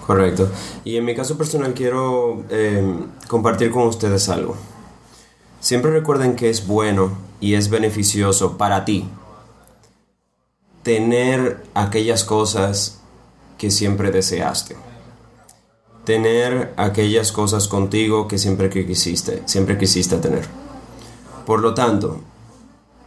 Correcto. 0.06 0.52
Y 0.84 0.98
en 0.98 1.06
mi 1.06 1.16
caso 1.16 1.38
personal 1.38 1.74
quiero 1.74 2.44
eh, 2.50 2.84
compartir 3.30 3.72
con 3.72 3.88
ustedes 3.88 4.28
algo. 4.28 4.58
Siempre 5.62 5.92
recuerden 5.92 6.36
que 6.36 6.50
es 6.50 6.68
bueno 6.68 7.14
y 7.40 7.54
es 7.54 7.70
beneficioso 7.70 8.58
para 8.58 8.84
ti 8.84 9.08
tener 10.82 11.64
aquellas 11.74 12.26
cosas 12.26 13.00
que 13.58 13.72
siempre 13.72 14.12
deseaste. 14.12 14.76
Tener 16.06 16.74
aquellas 16.78 17.32
cosas 17.32 17.68
contigo 17.68 18.28
que 18.28 18.38
siempre 18.38 18.70
quisiste, 18.70 19.42
siempre 19.46 19.78
quisiste 19.78 20.18
tener. 20.18 20.48
Por 21.46 21.62
lo 21.62 21.74
tanto, 21.74 22.20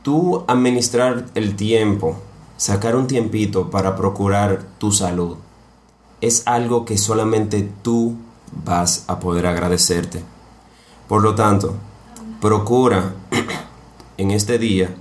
tú 0.02 0.44
administrar 0.46 1.26
el 1.34 1.56
tiempo, 1.56 2.16
sacar 2.56 2.96
un 2.96 3.06
tiempito 3.06 3.70
para 3.70 3.96
procurar 3.96 4.62
tu 4.78 4.92
salud, 4.92 5.36
es 6.20 6.46
algo 6.46 6.84
que 6.84 6.96
solamente 6.96 7.68
tú 7.82 8.16
vas 8.64 9.04
a 9.08 9.20
poder 9.20 9.46
agradecerte. 9.46 10.22
Por 11.08 11.22
lo 11.22 11.34
tanto, 11.34 11.74
procura 12.40 13.14
en 14.16 14.30
este 14.30 14.58
día 14.58 14.94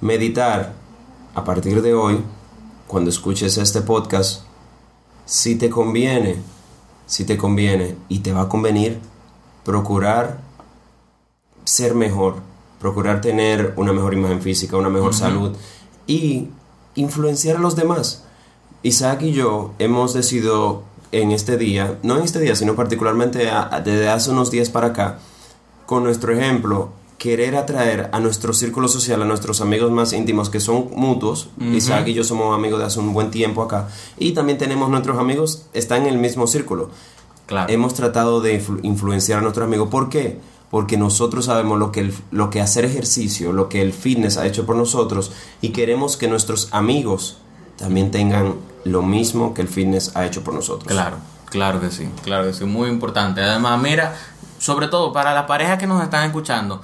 meditar 0.00 0.74
a 1.34 1.44
partir 1.44 1.82
de 1.82 1.94
hoy, 1.94 2.20
cuando 2.86 3.10
escuches 3.10 3.58
este 3.58 3.82
podcast, 3.82 4.42
si 5.26 5.56
te 5.56 5.68
conviene 5.68 6.36
si 7.06 7.24
te 7.24 7.36
conviene 7.36 7.96
y 8.08 8.18
te 8.20 8.32
va 8.32 8.42
a 8.42 8.48
convenir, 8.48 8.98
procurar 9.64 10.38
ser 11.64 11.94
mejor, 11.94 12.36
procurar 12.80 13.20
tener 13.20 13.72
una 13.76 13.92
mejor 13.92 14.14
imagen 14.14 14.42
física, 14.42 14.76
una 14.76 14.88
mejor 14.90 15.14
salud 15.14 15.56
y 16.06 16.48
influenciar 16.94 17.56
a 17.56 17.60
los 17.60 17.76
demás. 17.76 18.24
Isaac 18.82 19.22
y 19.22 19.32
yo 19.32 19.72
hemos 19.78 20.14
decidido 20.14 20.82
en 21.12 21.32
este 21.32 21.56
día, 21.56 21.98
no 22.02 22.16
en 22.18 22.22
este 22.24 22.38
día, 22.40 22.54
sino 22.54 22.74
particularmente 22.74 23.48
a- 23.50 23.80
desde 23.84 24.08
hace 24.08 24.30
unos 24.30 24.50
días 24.50 24.68
para 24.70 24.88
acá, 24.88 25.18
con 25.86 26.04
nuestro 26.04 26.32
ejemplo, 26.32 26.90
querer 27.18 27.56
atraer 27.56 28.10
a 28.12 28.20
nuestro 28.20 28.52
círculo 28.52 28.88
social, 28.88 29.22
a 29.22 29.24
nuestros 29.24 29.60
amigos 29.60 29.90
más 29.90 30.12
íntimos 30.12 30.50
que 30.50 30.60
son 30.60 30.90
mutuos. 30.94 31.48
Isaac 31.60 32.08
y 32.08 32.14
yo 32.14 32.24
somos 32.24 32.54
amigos 32.54 32.78
de 32.78 32.84
hace 32.86 33.00
un 33.00 33.12
buen 33.14 33.30
tiempo 33.30 33.62
acá. 33.62 33.88
Y 34.18 34.32
también 34.32 34.58
tenemos 34.58 34.90
nuestros 34.90 35.18
amigos, 35.18 35.66
están 35.72 36.02
en 36.02 36.08
el 36.08 36.18
mismo 36.18 36.46
círculo. 36.46 36.90
Claro. 37.46 37.72
Hemos 37.72 37.94
tratado 37.94 38.40
de 38.40 38.60
influ- 38.60 38.80
influenciar 38.82 39.38
a 39.38 39.42
nuestros 39.42 39.66
amigos. 39.66 39.88
¿Por 39.88 40.08
qué? 40.10 40.38
Porque 40.70 40.96
nosotros 40.98 41.44
sabemos 41.46 41.78
lo 41.78 41.90
que, 41.92 42.00
el- 42.00 42.14
lo 42.32 42.50
que 42.50 42.60
hacer 42.60 42.84
ejercicio, 42.84 43.52
lo 43.52 43.68
que 43.68 43.80
el 43.82 43.92
fitness 43.92 44.36
ha 44.36 44.46
hecho 44.46 44.66
por 44.66 44.76
nosotros 44.76 45.32
y 45.62 45.70
queremos 45.70 46.16
que 46.16 46.28
nuestros 46.28 46.68
amigos 46.72 47.38
también 47.78 48.10
tengan 48.10 48.54
lo 48.84 49.02
mismo 49.02 49.54
que 49.54 49.62
el 49.62 49.68
fitness 49.68 50.14
ha 50.16 50.26
hecho 50.26 50.42
por 50.42 50.54
nosotros. 50.54 50.88
Claro, 50.92 51.16
claro 51.46 51.80
que 51.80 51.90
sí, 51.90 52.08
claro 52.24 52.44
que 52.46 52.52
sí, 52.52 52.64
muy 52.64 52.88
importante. 52.88 53.40
Además, 53.40 53.80
mira, 53.80 54.16
sobre 54.58 54.88
todo 54.88 55.12
para 55.12 55.32
las 55.32 55.44
parejas 55.44 55.78
que 55.78 55.86
nos 55.86 56.02
están 56.02 56.24
escuchando, 56.26 56.80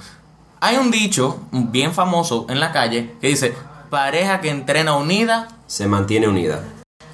hay 0.63 0.77
un 0.77 0.91
dicho 0.91 1.39
bien 1.51 1.93
famoso 1.93 2.45
en 2.47 2.61
la 2.61 2.71
calle 2.71 3.11
que 3.19 3.27
dice, 3.27 3.53
pareja 3.89 4.39
que 4.39 4.49
entrena 4.49 4.95
unida. 4.95 5.49
Se 5.67 5.87
mantiene 5.87 6.29
unida. 6.29 6.63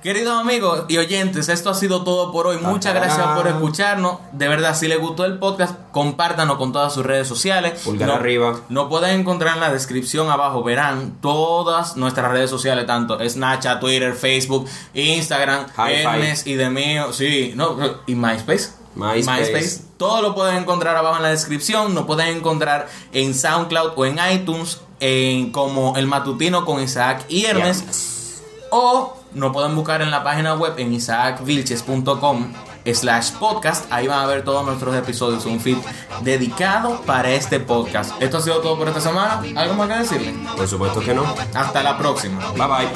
Queridos 0.03 0.39
amigos 0.39 0.85
y 0.87 0.97
oyentes, 0.97 1.49
esto 1.49 1.71
ha 1.71 1.73
sido 1.73 2.03
todo 2.03 2.31
por 2.31 2.45
hoy. 2.45 2.57
Muchas 2.61 2.93
gracias 2.93 3.25
por 3.35 3.47
escucharnos. 3.47 4.19
De 4.33 4.47
verdad, 4.47 4.75
si 4.75 4.87
les 4.87 4.99
gustó 4.99 5.25
el 5.25 5.39
podcast, 5.39 5.73
compártanlo 5.91 6.59
con 6.59 6.71
todas 6.71 6.93
sus 6.93 7.03
redes 7.03 7.27
sociales. 7.27 7.81
Pulgar 7.83 8.07
No- 8.07 8.15
arriba. 8.15 8.59
Nos 8.69 8.87
pueden 8.87 9.19
encontrar 9.19 9.55
en 9.55 9.61
la 9.61 9.73
descripción 9.73 10.29
abajo. 10.29 10.63
Verán 10.63 11.17
todas 11.19 11.97
nuestras 11.97 12.31
redes 12.31 12.51
sociales, 12.51 12.85
tanto 12.85 13.17
Snapchat, 13.27 13.79
Twitter, 13.79 14.13
Facebook, 14.13 14.69
Instagram. 14.93 15.65
Hermes 15.75 16.45
y 16.45 16.53
de 16.53 16.69
mío. 16.69 17.11
Sí, 17.11 17.53
no, 17.55 17.75
y 18.05 18.13
MySpace. 18.13 18.78
MySpace. 18.99 19.81
Todo 19.97 20.21
lo 20.21 20.35
pueden 20.35 20.57
encontrar 20.57 20.95
abajo 20.95 21.17
en 21.17 21.23
la 21.23 21.29
descripción. 21.29 21.93
Nos 21.93 22.05
pueden 22.05 22.37
encontrar 22.37 22.87
en 23.11 23.33
SoundCloud 23.33 23.93
o 23.95 24.05
en 24.05 24.17
iTunes 24.31 24.81
en, 24.99 25.51
como 25.51 25.95
El 25.97 26.07
Matutino 26.07 26.65
con 26.65 26.81
Isaac 26.81 27.25
y 27.29 27.45
Hermes. 27.45 28.41
O 28.71 29.17
nos 29.33 29.51
pueden 29.53 29.75
buscar 29.75 30.01
en 30.01 30.11
la 30.11 30.23
página 30.23 30.55
web 30.55 30.73
en 30.77 30.93
isaacvilches.com 30.93 32.53
slash 32.85 33.31
podcast. 33.33 33.91
Ahí 33.91 34.07
van 34.07 34.19
a 34.19 34.25
ver 34.25 34.43
todos 34.43 34.65
nuestros 34.65 34.95
episodios, 34.95 35.45
un 35.45 35.59
feed 35.59 35.77
dedicado 36.21 37.01
para 37.01 37.31
este 37.31 37.59
podcast. 37.59 38.11
Esto 38.21 38.37
ha 38.37 38.41
sido 38.41 38.59
todo 38.59 38.77
por 38.77 38.87
esta 38.87 39.01
semana. 39.01 39.41
¿Algo 39.55 39.75
más 39.75 39.87
que 39.89 39.95
decirle? 39.95 40.33
Por 40.55 40.67
supuesto 40.67 40.99
que 40.99 41.13
no. 41.13 41.23
Hasta 41.53 41.83
la 41.83 41.97
próxima. 41.97 42.39
Bye 42.53 42.67
bye. 42.67 42.89